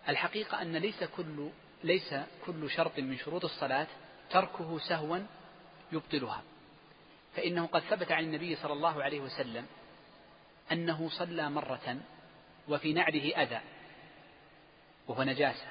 [0.09, 1.49] الحقيقة أن ليس كل
[1.83, 3.87] ليس كل شرط من شروط الصلاة
[4.29, 5.19] تركه سهوا
[5.91, 6.41] يبطلها.
[7.35, 9.65] فإنه قد ثبت عن النبي صلى الله عليه وسلم
[10.71, 11.97] أنه صلى مرة
[12.67, 13.61] وفي نعله أذى.
[15.07, 15.67] وهو نجاسة.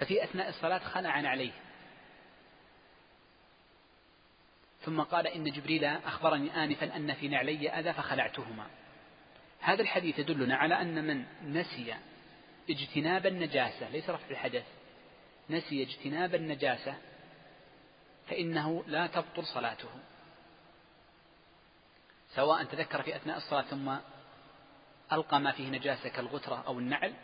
[0.00, 1.52] ففي أثناء الصلاة خلع عليه.
[4.82, 8.66] ثم قال إن جبريل أخبرني آنفا أن في نعلي أذى فخلعتهما.
[9.60, 11.94] هذا الحديث يدلنا على أن من نسي
[12.70, 14.66] اجتناب النجاسة ليس رفع الحدث.
[15.50, 16.94] نسي اجتناب النجاسة
[18.28, 19.88] فإنه لا تبطل صلاته.
[22.34, 23.96] سواء تذكر في أثناء الصلاة ثم
[25.12, 27.14] ألقى ما فيه نجاسة كالغترة أو النعل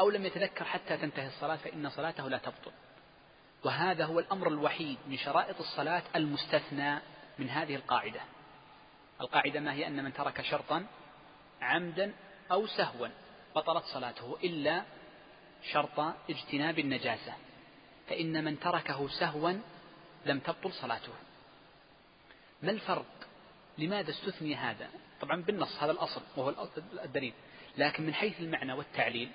[0.00, 2.72] أو لم يتذكر حتى تنتهي الصلاة فإن صلاته لا تبطل.
[3.64, 6.98] وهذا هو الأمر الوحيد من شرائط الصلاة المستثنى
[7.38, 8.20] من هذه القاعدة.
[9.20, 10.86] القاعدة ما هي؟ أن من ترك شرطا
[11.62, 12.12] عمدا
[12.52, 13.08] أو سهوا
[13.56, 14.82] بطلت صلاته إلا
[15.72, 17.34] شرط اجتناب النجاسة.
[18.08, 19.52] فإن من تركه سهوا
[20.26, 21.12] لم تبطل صلاته.
[22.62, 23.06] ما الفرق؟
[23.78, 24.88] لماذا استثني هذا؟
[25.20, 26.68] طبعا بالنص هذا الأصل وهو
[27.04, 27.32] الدليل.
[27.78, 29.30] لكن من حيث المعنى والتعليل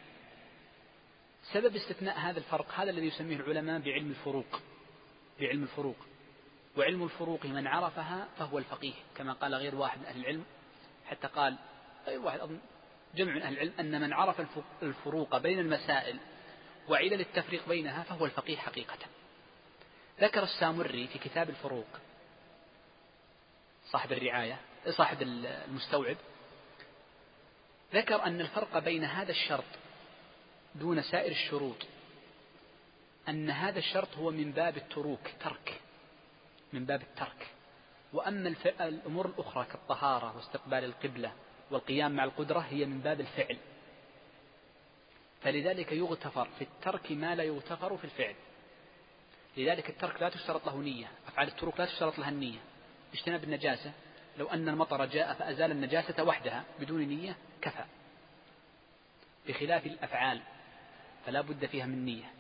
[1.44, 4.62] سبب استثناء هذا الفرق هذا الذي يسميه العلماء بعلم الفروق
[5.40, 5.96] بعلم الفروق.
[6.78, 10.44] وعلم الفروق من عرفها فهو الفقيه كما قال غير واحد من أهل العلم
[11.06, 11.56] حتى قال
[12.08, 12.60] غير واحد أظن
[13.16, 14.42] جمع من أهل العلم أن من عرف
[14.84, 16.20] الفروق بين المسائل
[16.90, 18.98] وعلل التفريق بينها فهو الفقيه حقيقة.
[20.22, 21.88] ذكر السامري في كتاب الفروق
[23.92, 26.18] صاحب الرعاية صاحب المستوعب
[27.94, 29.64] ذكر أن الفرق بين هذا الشرط
[30.76, 31.88] دون سائر الشروط
[33.30, 35.82] أن هذا الشرط هو من باب التروك ترك
[36.74, 37.48] من باب الترك.
[38.14, 41.34] وأما الأمور الأخرى كالطهارة واستقبال القبلة
[41.72, 43.58] والقيام مع القدرة هي من باب الفعل.
[45.42, 48.36] فلذلك يغتفر في الترك ما لا يغتفر في الفعل.
[49.58, 52.60] لذلك الترك لا تشترط له نية أفعال التروك لا تشترط لها النية.
[53.14, 53.92] اجتناب النجاسة
[54.38, 57.84] لو أن المطر جاء فأزال النجاسة وحدها بدون نية كفى.
[59.48, 60.42] بخلاف الأفعال
[61.26, 62.32] فلا بد فيها من نية.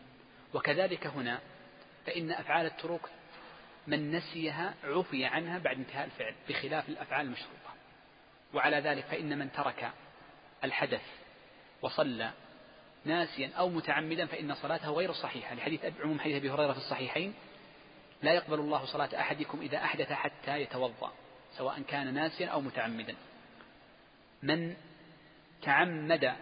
[0.54, 1.40] وكذلك هنا
[2.06, 3.10] فإن أفعال التروك
[3.88, 7.72] من نسيها عفي عنها بعد انتهاء الفعل بخلاف الأفعال المشروطة.
[8.54, 9.92] وعلى ذلك فإن من ترك
[10.64, 11.06] الحدث
[11.82, 12.32] وصلى
[13.06, 15.56] ناسيا أو متعمدا فإن صلاته غير صحيحة.
[15.56, 17.34] لحديث عموم حديث أبي هريرة في الصحيحين
[18.22, 21.12] لا يقبل الله صلاة أحدكم إذا أحدث حتى يتوضأ
[21.58, 23.16] سواء كان ناسيا أو متعمدا.
[24.44, 24.76] من
[25.62, 26.36] تعمد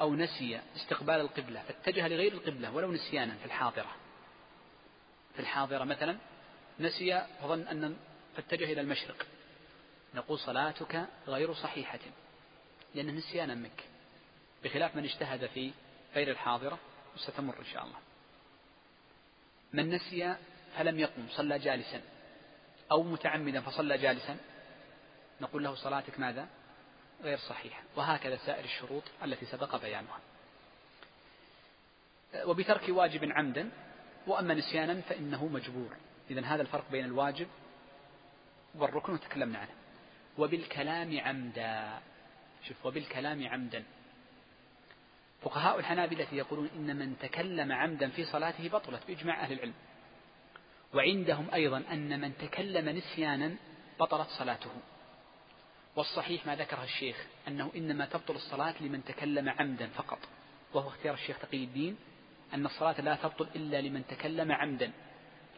[0.00, 3.96] أو نسي استقبال القبلة فاتجه لغير القبلة ولو نسيانا في الحاضرة.
[5.34, 6.16] في الحاضرة مثلا
[6.80, 7.96] نسي فظن أن
[8.36, 9.26] فاتجه إلى المشرق.
[10.14, 11.98] نقول صلاتك غير صحيحة
[12.94, 13.84] لأنه نسيانا منك.
[14.64, 15.72] بخلاف من اجتهد في
[16.14, 16.78] غير الحاضرة
[17.14, 17.98] وستمر إن شاء الله.
[19.72, 20.36] من نسي
[20.76, 22.00] فلم يقم صلى جالسا.
[22.90, 24.36] أو متعمدا فصلى جالسا.
[25.40, 26.48] نقول له صلاتك ماذا؟
[27.22, 27.82] غير صحيحة.
[27.96, 30.20] وهكذا سائر الشروط التي سبق بيانها.
[32.44, 33.70] وبترك واجب عمدا
[34.26, 35.96] وأما نسيانا فإنه مجبور.
[36.30, 37.48] إذا هذا الفرق بين الواجب
[38.74, 39.74] والركن وتكلمنا عنه.
[40.38, 42.00] وبالكلام عمدا.
[42.62, 43.84] شوف وبالكلام عمدا.
[45.42, 49.74] فقهاء الحنابلة يقولون إن من تكلم عمدا في صلاته بطلت بإجماع أهل العلم.
[50.94, 53.56] وعندهم أيضا أن من تكلم نسيانا
[54.00, 54.70] بطلت صلاته.
[55.96, 60.18] والصحيح ما ذكره الشيخ أنه إنما تبطل الصلاة لمن تكلم عمدا فقط
[60.74, 61.96] وهو اختيار الشيخ تقي الدين
[62.54, 64.92] أن الصلاة لا تبطل إلا لمن تكلم عمدا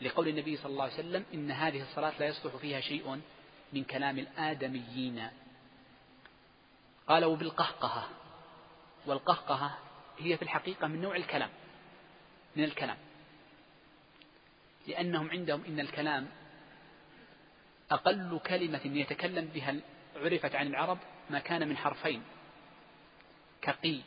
[0.03, 3.21] لقول النبي صلى الله عليه وسلم إن هذه الصلاة لا يصلح فيها شيء
[3.73, 5.29] من كلام الآدميين.
[7.09, 8.09] قال وبالقهقهة
[9.07, 9.79] والقهقهة
[10.19, 11.51] هي في الحقيقة من نوع الكلام
[12.57, 12.97] من الكلام
[14.87, 16.29] لأنهم عندهم إن الكلام
[17.91, 19.75] أقل كلمة يتكلم بها
[20.19, 20.99] عرفت عن العرب
[21.31, 22.23] ما كان من حرفين.
[23.63, 24.01] كقي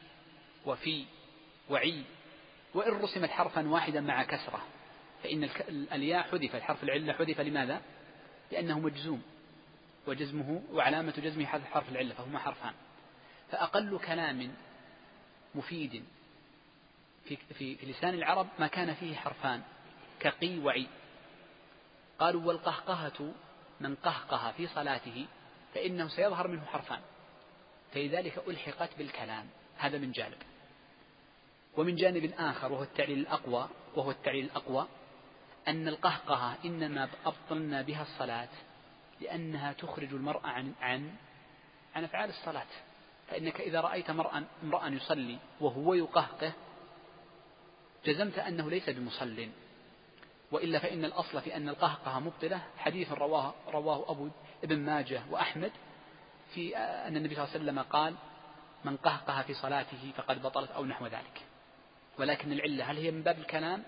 [0.65, 1.05] وفي
[1.69, 2.03] وعي.
[2.73, 4.65] وإن رسمت حرفا واحدا مع كسرة.
[5.23, 7.81] فإن الياء حذف الحرف العلة حذف لماذا؟
[8.51, 9.21] لأنه مجزوم.
[10.07, 12.73] وجزمه وعلامة جزمه حذف حرف العلة فهما حرفان.
[13.51, 14.51] فأقل كلام
[15.55, 16.03] مفيد
[17.25, 19.61] في, في, في لسان العرب ما كان فيه حرفان.
[20.19, 20.87] كقي وعي.
[22.19, 23.33] قالوا والقهقهة
[23.79, 25.25] من قهقه في صلاته
[25.73, 26.99] فإنه سيظهر منه حرفان.
[27.93, 29.47] فلذلك ألحقت بالكلام.
[29.77, 30.37] هذا من جانب.
[31.77, 34.87] ومن جانب آخر وهو التعليل الأقوى وهو التعليل الأقوى
[35.67, 38.49] أن القهقهة إنما أبطلنا بها الصلاة
[39.21, 41.11] لأنها تخرج المرء عن عن
[41.95, 42.67] عن أفعال الصلاة.
[43.27, 46.53] فإنك إذا رأيت مرأة امرأ يصلي وهو يقهقه
[48.05, 49.49] جزمت أنه ليس بمصل.
[50.51, 52.61] وإلا فإن الأصل في أن القهقه مبطلة.
[52.77, 54.29] حديث رواه رواه أبو
[54.63, 55.71] ابن ماجه وأحمد
[56.53, 58.15] في أن النبي صلى الله عليه وسلم قال
[58.85, 61.41] من قهقه في صلاته فقد بطلت أو نحو ذلك.
[62.19, 63.83] ولكن العلة هل هي من باب الكلام؟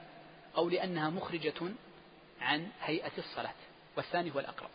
[0.58, 1.54] أو لأنها مخرجة
[2.42, 3.54] عن هيئة الصلاة
[3.98, 4.70] والثاني هو الأقرب.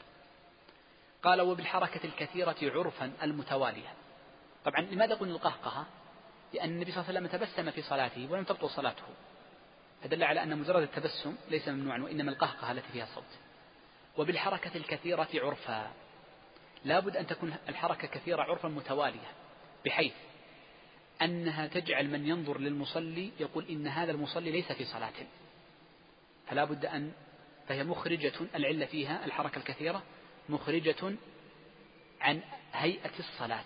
[1.23, 3.93] قال وبالحركة الكثيرة عرفا المتوالية.
[4.65, 5.87] طبعا لماذا قلنا القهقهة
[6.55, 9.05] لأن النبي صلى الله عليه وسلم تبسم في صلاته ولم تبطل صلاته.
[10.03, 13.25] فدل على أن مجرد التبسم ليس ممنوعا وإنما القهقهة التي فيها صوت
[14.19, 15.91] وبالحركة الكثيرة عرفا.
[16.85, 19.33] لابد أن تكون الحركة كثيرة عرفا متوالية
[19.85, 20.13] بحيث
[21.23, 25.13] أنها تجعل من ينظر للمصلي يقول إن هذا المصلي ليس في صلاة.
[26.47, 27.13] فلا بد أن
[27.69, 30.03] فهي مخرجة العلة فيها الحركة الكثيرة
[30.49, 31.15] مخرجة
[32.21, 32.41] عن
[32.73, 33.65] هيئة الصلاة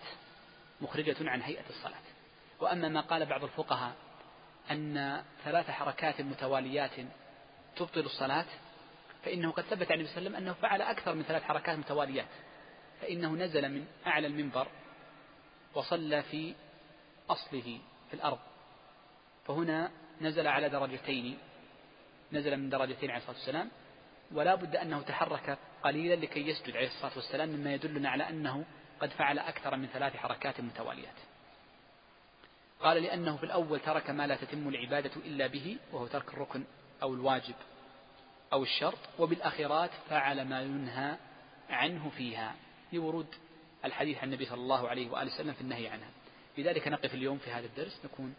[0.81, 2.03] مخرجة عن هيئة الصلاة.
[2.61, 3.95] وأما ما قال بعض الفقهاء
[4.71, 6.91] أن ثلاث حركات متواليات
[7.77, 8.47] تبطل الصلاة
[9.25, 11.79] فإنه قد ثبت عن النبي صلى الله عليه وسلم أنه فعل أكثر من ثلاث حركات
[11.79, 12.29] متواليات
[13.01, 14.69] فإنه نزل من أعلى المنبر
[15.75, 16.55] وصلى في
[17.31, 18.39] أصله في الأرض.
[19.45, 21.39] فهنا نزل على درجتين
[22.33, 23.71] نزل من درجتين عليه الصلاة والسلام
[24.33, 28.65] ولا بد أنه تحرك قليلا لكي يسجد عليه الصلاة والسلام مما يدلنا على أنه
[29.01, 31.15] قد فعل أكثر من ثلاث حركات متواليات.
[32.81, 36.65] قال لأنه في الأول ترك ما لا تتم العبادة إلا به وهو ترك الركن
[37.03, 37.55] أو الواجب.
[38.53, 41.17] أو الشرط وبالأخيرات فعل ما ينهى
[41.71, 42.55] عنه فيها
[42.93, 43.27] لورود
[43.85, 46.11] الحديث عن النبي صلى الله عليه وآله وسلم في النهي عنها.
[46.59, 48.35] لذلك نقف اليوم في هذا الدرس نكون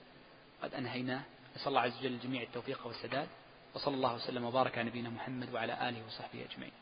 [0.64, 1.22] قد أنهيناه
[1.56, 3.28] نسأل الله عز وجل الجميع التوفيق والسداد
[3.76, 6.74] وصلى الله وسلم وبارك على نبينا محمد وعلى آله وصحبه أجمعين.